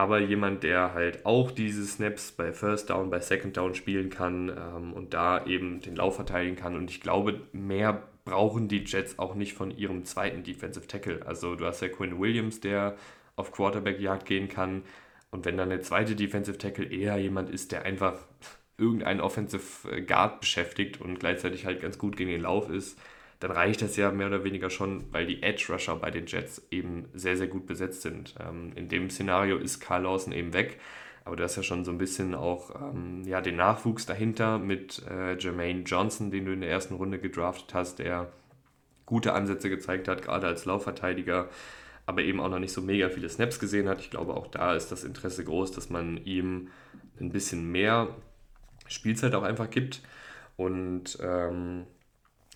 [0.00, 4.48] aber jemand, der halt auch diese Snaps bei First Down, bei Second Down spielen kann
[4.48, 6.74] ähm, und da eben den Lauf verteidigen kann.
[6.74, 11.26] Und ich glaube, mehr brauchen die Jets auch nicht von ihrem zweiten Defensive Tackle.
[11.26, 12.96] Also du hast ja Quinn Williams, der
[13.36, 14.84] auf Quarterback-Jagd gehen kann.
[15.30, 18.14] Und wenn dann der zweite Defensive Tackle eher jemand ist, der einfach
[18.80, 22.98] irgendeinen Offensive Guard beschäftigt und gleichzeitig halt ganz gut gegen den Lauf ist,
[23.40, 26.66] dann reicht das ja mehr oder weniger schon, weil die Edge Rusher bei den Jets
[26.70, 28.34] eben sehr, sehr gut besetzt sind.
[28.38, 30.78] Ähm, in dem Szenario ist Carl Lawson eben weg,
[31.24, 35.02] aber du hast ja schon so ein bisschen auch ähm, ja, den Nachwuchs dahinter mit
[35.08, 38.30] äh, Jermaine Johnson, den du in der ersten Runde gedraftet hast, der
[39.06, 41.48] gute Ansätze gezeigt hat, gerade als Laufverteidiger,
[42.06, 44.00] aber eben auch noch nicht so mega viele Snaps gesehen hat.
[44.00, 46.68] Ich glaube, auch da ist das Interesse groß, dass man ihm
[47.20, 48.16] ein bisschen mehr
[48.90, 50.02] Spielzeit auch einfach gibt.
[50.56, 51.86] Und ähm,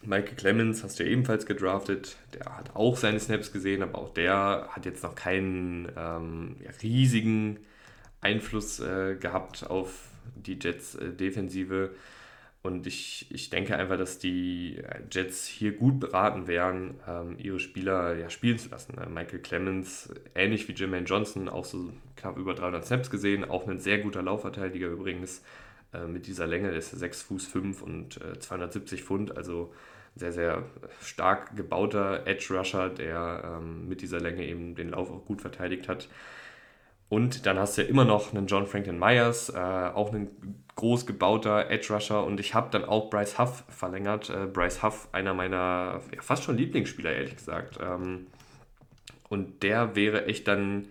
[0.02, 2.16] Michael Clemens hast du ja ebenfalls gedraftet.
[2.34, 7.60] Der hat auch seine Snaps gesehen, aber auch der hat jetzt noch keinen ähm, riesigen
[8.20, 11.90] Einfluss äh, gehabt auf die Jets-Defensive.
[11.92, 11.96] Äh,
[12.64, 18.16] und ich, ich denke einfach, dass die Jets hier gut beraten wären, ähm, ihre Spieler
[18.16, 18.96] ja, spielen zu lassen.
[18.96, 23.68] Äh, Michael Clemens, ähnlich wie Jermaine Johnson, auch so knapp über 300 Snaps gesehen, auch
[23.68, 25.42] ein sehr guter Laufverteidiger übrigens
[25.94, 29.72] äh, mit dieser Länge, der ist 6 Fuß 5 und äh, 270 Pfund, also
[30.16, 30.62] sehr, sehr
[31.00, 35.88] stark gebauter Edge Rusher, der ähm, mit dieser Länge eben den Lauf auch gut verteidigt
[35.88, 36.08] hat.
[37.08, 41.06] Und dann hast du ja immer noch einen John Franklin Myers, äh, auch ein groß
[41.06, 42.24] gebauter Edge Rusher.
[42.24, 44.30] Und ich habe dann auch Bryce Huff verlängert.
[44.30, 47.78] Äh, Bryce Huff, einer meiner ja, fast schon Lieblingsspieler, ehrlich gesagt.
[47.80, 48.26] Ähm,
[49.28, 50.88] und der wäre echt dann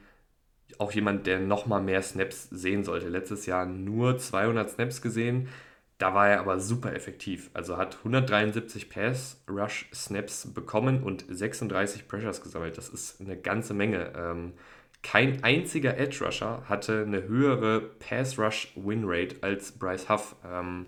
[0.80, 3.10] auch jemand, der nochmal mehr Snaps sehen sollte.
[3.10, 5.50] Letztes Jahr nur 200 Snaps gesehen.
[5.98, 7.50] Da war er aber super effektiv.
[7.54, 12.78] Also hat 173 Pass-Rush-Snaps bekommen und 36 Pressures gesammelt.
[12.78, 14.12] Das ist eine ganze Menge.
[14.16, 14.54] Ähm,
[15.02, 20.36] kein einziger Edge-Rusher hatte eine höhere Pass-Rush-Win-Rate als Bryce Huff.
[20.46, 20.88] Ähm,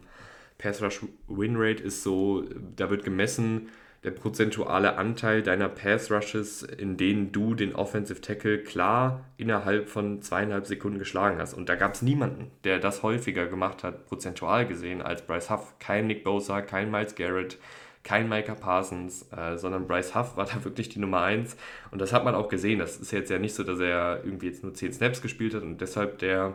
[0.57, 2.43] Pass-Rush-Win-Rate ist so,
[2.75, 3.69] da wird gemessen,
[4.05, 10.21] der prozentuale Anteil deiner Pass Rushes, in denen du den Offensive Tackle klar innerhalb von
[10.21, 11.55] zweieinhalb Sekunden geschlagen hast.
[11.55, 15.73] Und da gab es niemanden, der das häufiger gemacht hat, prozentual gesehen, als Bryce Huff.
[15.79, 17.57] Kein Nick Bosa, kein Miles Garrett,
[18.03, 21.57] kein Micah Parsons, äh, sondern Bryce Huff war da wirklich die Nummer 1.
[21.89, 22.77] Und das hat man auch gesehen.
[22.77, 25.63] Das ist jetzt ja nicht so, dass er irgendwie jetzt nur 10 Snaps gespielt hat
[25.63, 26.53] und deshalb der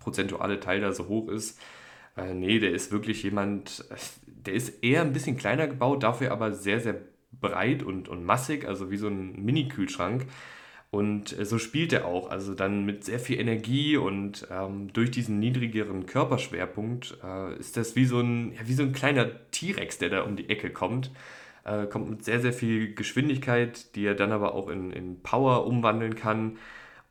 [0.00, 1.60] prozentuale Teil da so hoch ist.
[2.16, 3.84] Äh, nee, der ist wirklich jemand,
[4.46, 6.96] der ist eher ein bisschen kleiner gebaut, dafür aber sehr, sehr
[7.40, 10.26] breit und, und massig, also wie so ein Mini-Kühlschrank.
[10.90, 15.10] Und äh, so spielt er auch, also dann mit sehr viel Energie und ähm, durch
[15.10, 19.98] diesen niedrigeren Körperschwerpunkt äh, ist das wie so ein, ja, wie so ein kleiner T-Rex,
[19.98, 21.10] der da um die Ecke kommt.
[21.64, 25.66] Äh, kommt mit sehr, sehr viel Geschwindigkeit, die er dann aber auch in, in Power
[25.66, 26.58] umwandeln kann.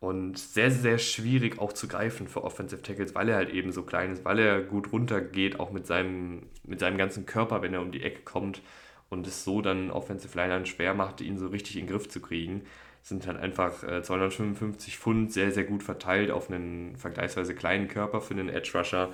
[0.01, 3.83] Und sehr, sehr schwierig auch zu greifen für Offensive Tackles, weil er halt eben so
[3.83, 7.81] klein ist, weil er gut runtergeht, auch mit seinem, mit seinem ganzen Körper, wenn er
[7.81, 8.61] um die Ecke kommt
[9.09, 12.19] und es so dann Offensive Linern schwer macht, ihn so richtig in den Griff zu
[12.19, 12.63] kriegen
[13.03, 18.21] sind halt einfach äh, 255 Pfund sehr, sehr gut verteilt auf einen vergleichsweise kleinen Körper
[18.21, 19.09] für einen Edge Rusher.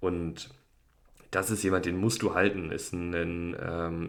[0.00, 0.50] Und
[1.30, 2.70] das ist jemand, den musst du halten.
[2.70, 4.08] Ist ein, ähm,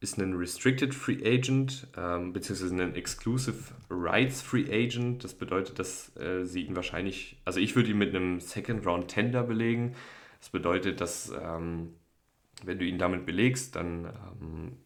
[0.00, 5.24] ist ein Restricted Free Agent, ähm, beziehungsweise ein Exclusive Rights Free Agent.
[5.24, 9.08] Das bedeutet, dass äh, sie ihn wahrscheinlich, also ich würde ihn mit einem Second Round
[9.08, 9.96] Tender belegen.
[10.40, 11.94] Das bedeutet, dass ähm,
[12.64, 14.06] wenn du ihn damit belegst, dann
[14.40, 14.76] ähm,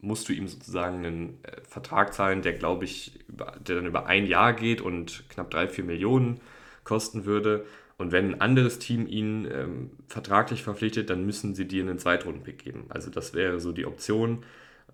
[0.00, 4.06] musst du ihm sozusagen einen äh, Vertrag zahlen, der, glaube ich, über, der dann über
[4.06, 6.40] ein Jahr geht und knapp drei, vier Millionen
[6.84, 7.64] kosten würde.
[7.98, 12.58] Und wenn ein anderes Team ihn ähm, vertraglich verpflichtet, dann müssen sie dir einen Zweitrunden-Pick
[12.58, 12.86] geben.
[12.88, 14.44] Also das wäre so die Option.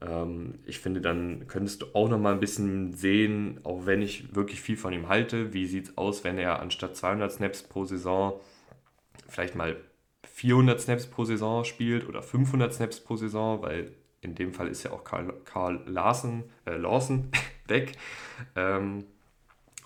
[0.00, 4.62] Ähm, ich finde, dann könntest du auch nochmal ein bisschen sehen, auch wenn ich wirklich
[4.62, 8.40] viel von ihm halte, wie sieht es aus, wenn er anstatt 200 Snaps pro Saison
[9.28, 9.76] vielleicht mal
[10.24, 14.82] 400 Snaps pro Saison spielt oder 500 Snaps pro Saison, weil in dem Fall ist
[14.82, 17.28] ja auch Karl, Karl Larsen, äh, Lawson
[17.68, 17.92] weg.
[18.56, 19.04] Ähm,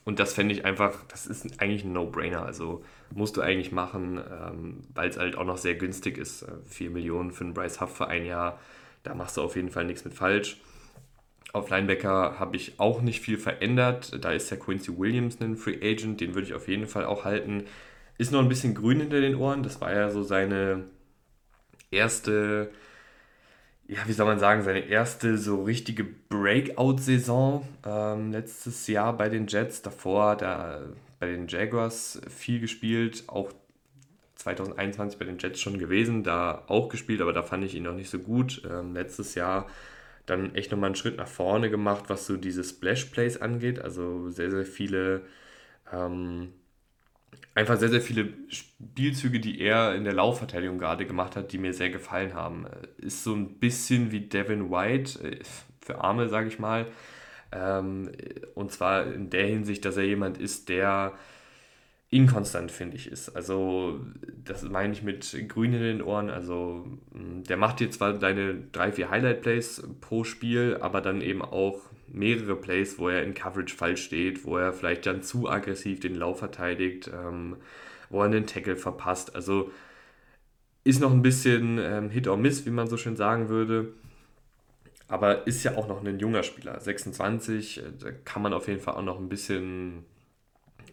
[0.05, 2.45] und das fände ich einfach, das ist eigentlich ein No-Brainer.
[2.45, 2.83] Also
[3.15, 6.47] musst du eigentlich machen, ähm, weil es halt auch noch sehr günstig ist.
[6.67, 8.59] 4 äh, Millionen für einen Bryce Huff für ein Jahr,
[9.03, 10.61] da machst du auf jeden Fall nichts mit falsch.
[11.53, 14.23] Auf Linebacker habe ich auch nicht viel verändert.
[14.23, 17.25] Da ist der Quincy Williams ein Free Agent, den würde ich auf jeden Fall auch
[17.25, 17.65] halten.
[18.19, 19.63] Ist noch ein bisschen grün hinter den Ohren.
[19.63, 20.85] Das war ja so seine
[21.91, 22.71] erste
[23.89, 29.47] ja, wie soll man sagen, seine erste so richtige Breakout-Saison ähm, letztes Jahr bei den
[29.47, 29.81] Jets.
[29.81, 30.83] Davor er
[31.19, 33.53] bei den Jaguars viel gespielt, auch
[34.37, 37.95] 2021 bei den Jets schon gewesen, da auch gespielt, aber da fand ich ihn noch
[37.95, 38.63] nicht so gut.
[38.69, 39.67] Ähm, letztes Jahr
[40.27, 43.81] dann echt nochmal einen Schritt nach vorne gemacht, was so diese Splash-Plays angeht.
[43.81, 45.23] Also sehr, sehr viele
[45.93, 46.53] ähm,
[47.55, 51.75] einfach sehr, sehr viele Spielzüge, die er in der Laufverteidigung gerade gemacht hat, die mir
[51.75, 52.67] sehr gefallen haben.
[52.99, 55.39] Ist so ein bisschen wie Devin White, äh,
[55.81, 56.87] für Arme, sage ich mal.
[57.53, 58.11] Ähm,
[58.55, 61.15] und zwar in der Hinsicht, dass er jemand ist, der
[62.11, 63.31] inkonstant, finde ich, ist.
[63.37, 64.01] Also,
[64.45, 66.31] das meine ich mit Grün in den Ohren.
[66.31, 71.81] Also, der macht dir zwar deine drei, vier Highlight-Plays pro Spiel, aber dann eben auch
[72.07, 76.15] mehrere Plays, wo er in Coverage falsch steht, wo er vielleicht dann zu aggressiv den
[76.15, 77.57] Lauf verteidigt, ähm,
[78.09, 79.35] wo er einen Tackle verpasst.
[79.35, 79.71] Also
[80.85, 83.93] ist noch ein bisschen ähm, Hit or Miss, wie man so schön sagen würde.
[85.09, 87.79] Aber ist ja auch noch ein junger Spieler, 26.
[87.79, 90.05] Äh, da kann man auf jeden Fall auch noch ein bisschen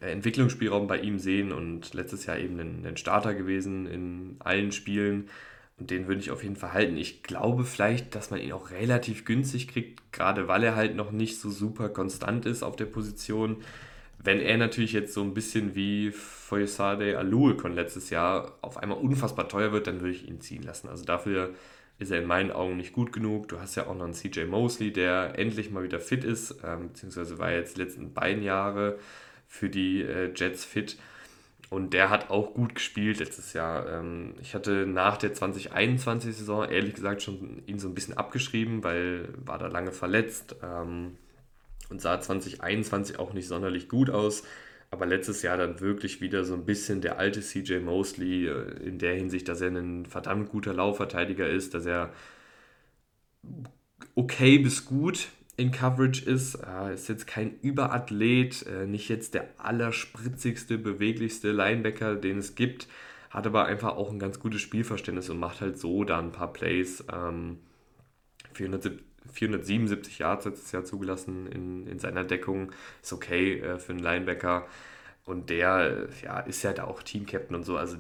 [0.01, 4.71] äh, Entwicklungsspielraum bei ihm sehen und letztes Jahr eben ein, ein Starter gewesen in allen
[4.71, 5.30] Spielen.
[5.78, 6.95] Und den würde ich auf jeden Fall halten.
[6.95, 11.12] Ich glaube vielleicht, dass man ihn auch relativ günstig kriegt, gerade weil er halt noch
[11.12, 13.58] nicht so super konstant ist auf der Position.
[14.17, 19.49] Wenn er natürlich jetzt so ein bisschen wie Foyesade Aluekon letztes Jahr auf einmal unfassbar
[19.49, 20.88] teuer wird, dann würde ich ihn ziehen lassen.
[20.88, 21.54] Also dafür
[21.97, 23.47] ist er in meinen Augen nicht gut genug.
[23.47, 26.89] Du hast ja auch noch einen CJ Mosley, der endlich mal wieder fit ist, ähm,
[26.89, 28.99] beziehungsweise war jetzt die letzten beiden Jahre
[29.47, 30.97] für die äh, Jets fit.
[31.69, 33.89] Und der hat auch gut gespielt letztes Jahr.
[33.89, 39.29] Ähm, ich hatte nach der 2021-Saison ehrlich gesagt schon ihn so ein bisschen abgeschrieben, weil
[39.43, 41.17] war da lange verletzt ähm,
[41.89, 44.43] und sah 2021 auch nicht sonderlich gut aus.
[44.95, 48.97] Aber letztes Jahr dann wirklich wieder so ein bisschen der alte CJ Mosley äh, in
[48.97, 52.13] der Hinsicht, dass er ein verdammt guter Laufverteidiger ist, dass er
[54.15, 55.27] okay bis gut
[55.58, 56.58] in Coverage ist.
[56.93, 62.88] Ist jetzt kein Überathlet, äh, nicht jetzt der allerspritzigste, beweglichste Linebacker, den es gibt,
[63.29, 66.53] hat aber einfach auch ein ganz gutes Spielverständnis und macht halt so da ein paar
[66.53, 67.03] Plays.
[67.13, 67.58] Ähm,
[69.36, 72.71] 477 Yards letztes Jahr zugelassen in, in seiner Deckung,
[73.02, 74.67] ist okay äh, für einen Linebacker.
[75.26, 77.78] Und der ja, ist ja da auch Team-Captain und so.
[77.78, 77.98] Also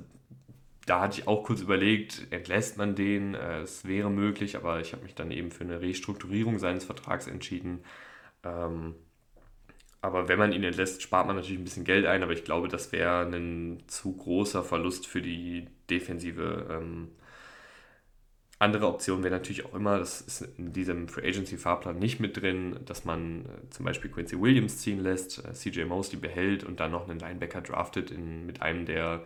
[0.85, 4.93] da hatte ich auch kurz überlegt, entlässt man den, äh, es wäre möglich, aber ich
[4.93, 7.83] habe mich dann eben für eine Restrukturierung seines Vertrags entschieden.
[8.43, 8.95] Ähm,
[10.01, 12.67] aber wenn man ihn entlässt, spart man natürlich ein bisschen Geld ein, aber ich glaube,
[12.67, 16.67] das wäre ein zu großer Verlust für die Defensive.
[16.69, 17.09] Ähm,
[18.59, 22.41] andere Option wäre natürlich auch immer, das ist in diesem Free Agency Fahrplan nicht mit
[22.41, 26.79] drin, dass man äh, zum Beispiel Quincy Williams ziehen lässt, äh, CJ Mosley behält und
[26.79, 29.23] dann noch einen Linebacker draftet in, mit einem der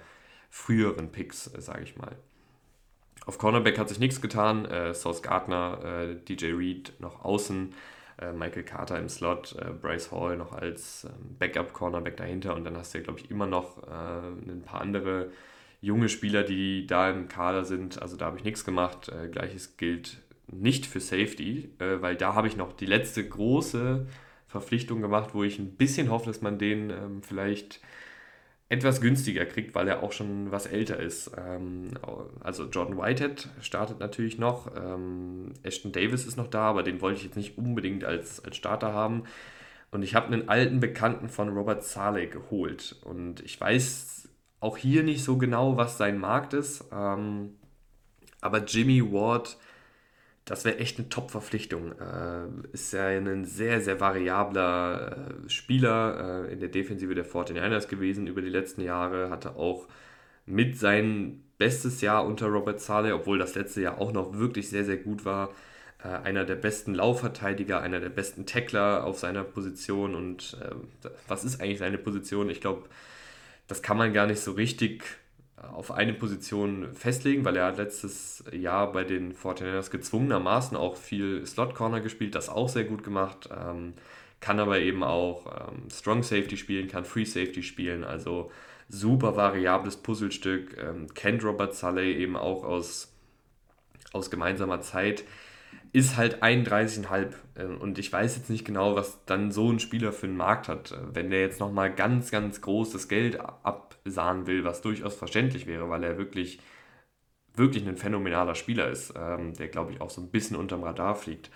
[0.50, 2.16] früheren Picks, äh, sage ich mal.
[3.26, 4.66] Auf Cornerback hat sich nichts getan.
[4.66, 7.74] Äh, Sauce Gardner, äh, DJ Reed noch außen.
[8.22, 12.76] äh, Michael Carter im Slot, äh, Bryce Hall noch als ähm, Backup-Cornerback dahinter und dann
[12.78, 15.32] hast du ja, glaube ich, immer noch ein paar andere
[15.82, 18.02] junge Spieler, die da im Kader sind.
[18.02, 19.10] Also da habe ich nichts gemacht.
[19.10, 20.18] Äh, Gleiches gilt
[20.48, 24.08] nicht für Safety, äh, weil da habe ich noch die letzte große
[24.48, 27.80] Verpflichtung gemacht, wo ich ein bisschen hoffe, dass man den ähm, vielleicht
[28.68, 31.32] etwas günstiger kriegt, weil er auch schon was älter ist.
[31.38, 31.92] Ähm,
[32.40, 34.76] also Jordan Whitehead startet natürlich noch.
[34.76, 38.58] Ähm, Ashton Davis ist noch da, aber den wollte ich jetzt nicht unbedingt als, als
[38.58, 39.24] Starter haben.
[39.92, 42.96] Und ich habe einen alten Bekannten von Robert Saleh geholt.
[43.04, 44.19] Und ich weiß
[44.60, 46.86] auch hier nicht so genau, was sein Markt ist.
[46.92, 47.56] Ähm,
[48.42, 49.58] aber Jimmy Ward
[50.50, 51.92] das wäre echt eine Top-Verpflichtung.
[52.00, 55.12] Äh, ist ja ein sehr, sehr variabler
[55.46, 59.30] äh, Spieler äh, in der Defensive der 49ers gewesen über die letzten Jahre.
[59.30, 59.88] Hatte auch
[60.48, 64.86] mit sein bestes Jahr unter Robert Saleh, obwohl das letzte Jahr auch noch wirklich sehr,
[64.86, 65.52] sehr gut war.
[66.04, 70.16] Äh, einer der besten Laufverteidiger, einer der besten Tackler auf seiner Position.
[70.16, 70.72] Und äh,
[71.28, 72.50] was ist eigentlich seine Position?
[72.50, 72.90] Ich glaube,
[73.70, 75.04] das kann man gar nicht so richtig
[75.72, 81.46] auf eine Position festlegen, weil er hat letztes Jahr bei den 49ers gezwungenermaßen auch viel
[81.46, 83.94] Slot Corner gespielt, das auch sehr gut gemacht, ähm,
[84.40, 88.52] kann aber eben auch ähm, Strong Safety spielen, kann Free Safety spielen, also
[88.88, 93.14] super variables Puzzlestück, ähm, kennt Robert Saleh eben auch aus,
[94.14, 95.26] aus gemeinsamer Zeit,
[95.92, 100.12] ist halt 31,5 ähm, und ich weiß jetzt nicht genau, was dann so ein Spieler
[100.12, 100.96] für einen Markt hat.
[101.14, 105.90] Wenn der jetzt nochmal ganz, ganz großes Geld ab sahen will, was durchaus verständlich wäre,
[105.90, 106.60] weil er wirklich,
[107.54, 111.16] wirklich ein phänomenaler Spieler ist, ähm, der, glaube ich, auch so ein bisschen unterm Radar
[111.16, 111.50] fliegt,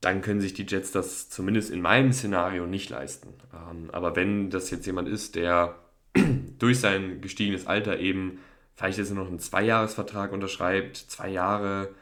[0.00, 3.34] dann können sich die Jets das zumindest in meinem Szenario nicht leisten.
[3.52, 5.76] Ähm, aber wenn das jetzt jemand ist, der
[6.58, 8.38] durch sein gestiegenes Alter eben
[8.76, 11.94] vielleicht jetzt noch einen Zweijahresvertrag unterschreibt, zwei Jahre,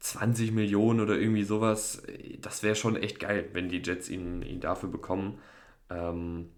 [0.00, 2.02] 20 Millionen oder irgendwie sowas,
[2.40, 5.38] das wäre schon echt geil, wenn die Jets ihn, ihn dafür bekommen.
[5.90, 6.50] Ähm,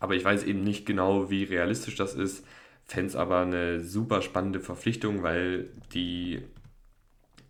[0.00, 2.44] aber ich weiß eben nicht genau, wie realistisch das ist.
[2.84, 6.42] Fände aber eine super spannende Verpflichtung, weil die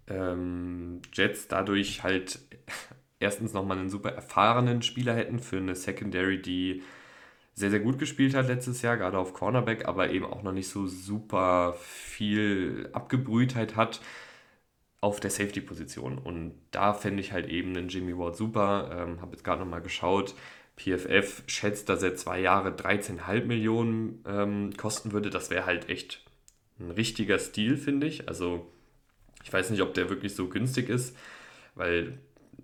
[0.09, 2.41] ähm, Jets dadurch halt
[3.21, 6.83] erstens nochmal einen super erfahrenen Spieler hätten für eine Secondary, die
[7.55, 10.69] sehr, sehr gut gespielt hat letztes Jahr, gerade auf Cornerback, aber eben auch noch nicht
[10.69, 14.01] so super viel Abgebrühtheit hat
[15.01, 16.19] auf der Safety-Position.
[16.19, 18.91] Und da fände ich halt eben einen Jimmy Ward super.
[18.93, 20.35] Ähm, Habe jetzt gerade nochmal geschaut.
[20.77, 25.31] PFF schätzt, dass er zwei Jahre 13,5 Millionen ähm, kosten würde.
[25.31, 26.25] Das wäre halt echt
[26.79, 28.29] ein richtiger Stil, finde ich.
[28.29, 28.67] Also
[29.45, 31.17] ich weiß nicht, ob der wirklich so günstig ist,
[31.75, 32.19] weil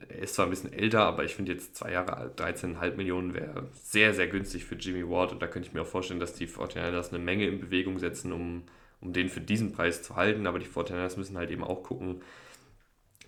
[0.09, 3.69] er ist zwar ein bisschen älter, aber ich finde jetzt zwei Jahre 13,5 Millionen wäre
[3.73, 6.49] sehr, sehr günstig für Jimmy Ward und da könnte ich mir auch vorstellen, dass die
[6.49, 8.65] 49ers eine Menge in Bewegung setzen, um,
[9.01, 12.23] um den für diesen Preis zu halten, aber die 49ers müssen halt eben auch gucken,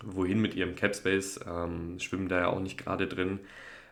[0.03, 3.39] wohin mit ihrem Capspace, ähm, schwimmen da ja auch nicht gerade drin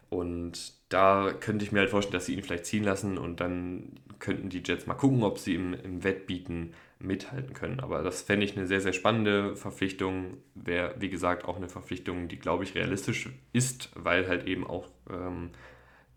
[0.09, 3.93] und da könnte ich mir halt vorstellen, dass sie ihn vielleicht ziehen lassen und dann
[4.19, 7.79] könnten die Jets mal gucken, ob sie im, im Wettbieten mithalten können.
[7.79, 10.37] Aber das fände ich eine sehr, sehr spannende Verpflichtung.
[10.53, 14.87] Wäre, wie gesagt, auch eine Verpflichtung, die, glaube ich, realistisch ist, weil halt eben auch
[15.09, 15.49] ähm,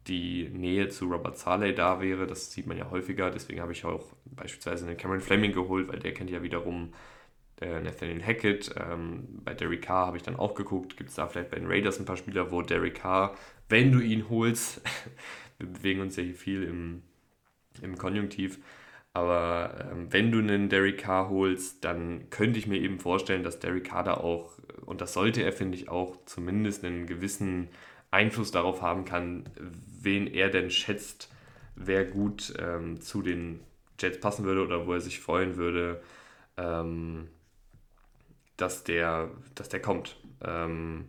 [0.09, 2.27] die Nähe zu Robert Saleh da wäre.
[2.27, 3.31] Das sieht man ja häufiger.
[3.31, 6.93] Deswegen habe ich auch beispielsweise einen Cameron Fleming geholt, weil der kennt ja wiederum
[7.61, 8.75] äh, Nathaniel Hackett.
[8.77, 11.69] Ähm, bei Derek Carr habe ich dann auch geguckt, gibt es da vielleicht bei den
[11.69, 13.35] Raiders ein paar Spieler, wo Derek Carr,
[13.69, 14.81] wenn du ihn holst,
[15.59, 17.03] wir bewegen uns ja hier viel im,
[17.83, 18.59] im Konjunktiv,
[19.13, 23.59] aber ähm, wenn du einen Derek Carr holst, dann könnte ich mir eben vorstellen, dass
[23.59, 24.53] Derek Carr da auch,
[24.87, 27.69] und das sollte er, finde ich, auch zumindest einen gewissen
[28.11, 29.45] Einfluss darauf haben kann,
[30.01, 31.33] wen er denn schätzt,
[31.75, 33.61] wer gut ähm, zu den
[34.01, 36.01] Jets passen würde oder wo er sich freuen würde.
[36.57, 37.29] Ähm,
[38.59, 40.17] dass der, dass der kommt.
[40.45, 41.07] Ähm,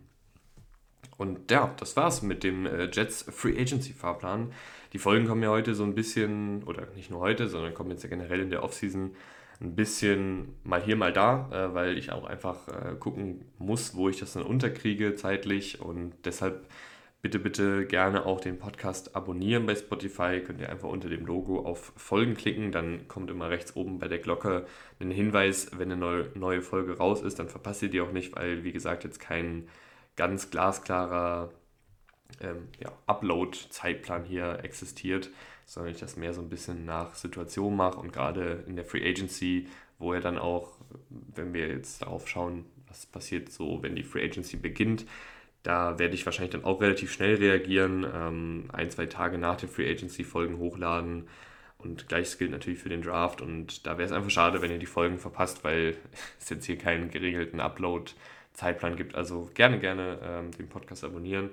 [1.17, 4.53] und ja, das war's mit dem äh, Jets Free Agency Fahrplan.
[4.93, 8.03] Die Folgen kommen ja heute so ein bisschen, oder nicht nur heute, sondern kommen jetzt
[8.03, 9.15] ja generell in der Offseason
[9.59, 14.07] ein bisschen mal hier, mal da, äh, weil ich auch einfach äh, gucken muss, wo
[14.07, 16.67] ich das dann unterkriege zeitlich und deshalb
[17.21, 20.39] Bitte, bitte gerne auch den Podcast abonnieren bei Spotify.
[20.39, 22.71] Könnt ihr einfach unter dem Logo auf Folgen klicken.
[22.71, 24.65] Dann kommt immer rechts oben bei der Glocke
[25.01, 27.37] ein Hinweis, wenn eine neue Folge raus ist.
[27.37, 29.67] Dann verpasst ihr die auch nicht, weil, wie gesagt, jetzt kein
[30.15, 31.51] ganz glasklarer
[32.39, 35.29] ähm, ja, Upload-Zeitplan hier existiert,
[35.65, 39.07] sondern ich das mehr so ein bisschen nach Situation mache und gerade in der Free
[39.07, 39.67] Agency,
[39.97, 40.77] wo er dann auch,
[41.09, 45.05] wenn wir jetzt darauf schauen, was passiert so, wenn die Free Agency beginnt,
[45.63, 49.69] da werde ich wahrscheinlich dann auch relativ schnell reagieren, ähm, ein, zwei Tage nach der
[49.69, 51.27] Free Agency Folgen hochladen.
[51.77, 53.41] Und gleiches gilt natürlich für den Draft.
[53.41, 55.95] Und da wäre es einfach schade, wenn ihr die Folgen verpasst, weil
[56.39, 58.11] es jetzt hier keinen geregelten Upload
[58.53, 59.15] Zeitplan gibt.
[59.15, 61.49] Also gerne, gerne ähm, den Podcast abonnieren.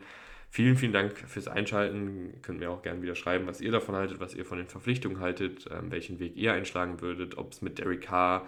[0.50, 2.40] Vielen, vielen Dank fürs Einschalten.
[2.42, 5.20] Könnt mir auch gerne wieder schreiben, was ihr davon haltet, was ihr von den Verpflichtungen
[5.20, 8.46] haltet, ähm, welchen Weg ihr einschlagen würdet, ob es mit Derek Carr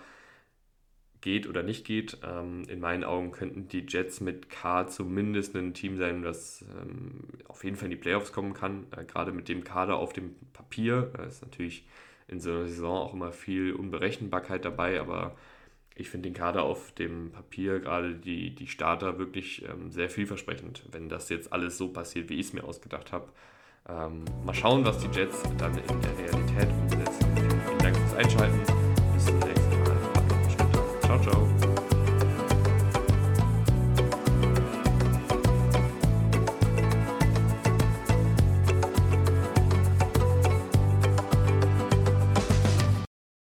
[1.21, 2.19] geht oder nicht geht.
[2.25, 7.25] Ähm, in meinen Augen könnten die Jets mit K zumindest ein Team sein, das ähm,
[7.47, 8.87] auf jeden Fall in die Playoffs kommen kann.
[8.97, 11.85] Äh, gerade mit dem Kader auf dem Papier äh, ist natürlich
[12.29, 15.35] in so einer Saison auch immer viel Unberechenbarkeit dabei, aber
[15.95, 20.85] ich finde den Kader auf dem Papier, gerade die, die Starter, wirklich ähm, sehr vielversprechend,
[20.93, 23.29] wenn das jetzt alles so passiert, wie ich es mir ausgedacht habe.
[23.89, 27.27] Ähm, mal schauen, was die Jets dann in der Realität umsetzen.
[27.35, 28.78] Vielen Dank fürs Einschalten.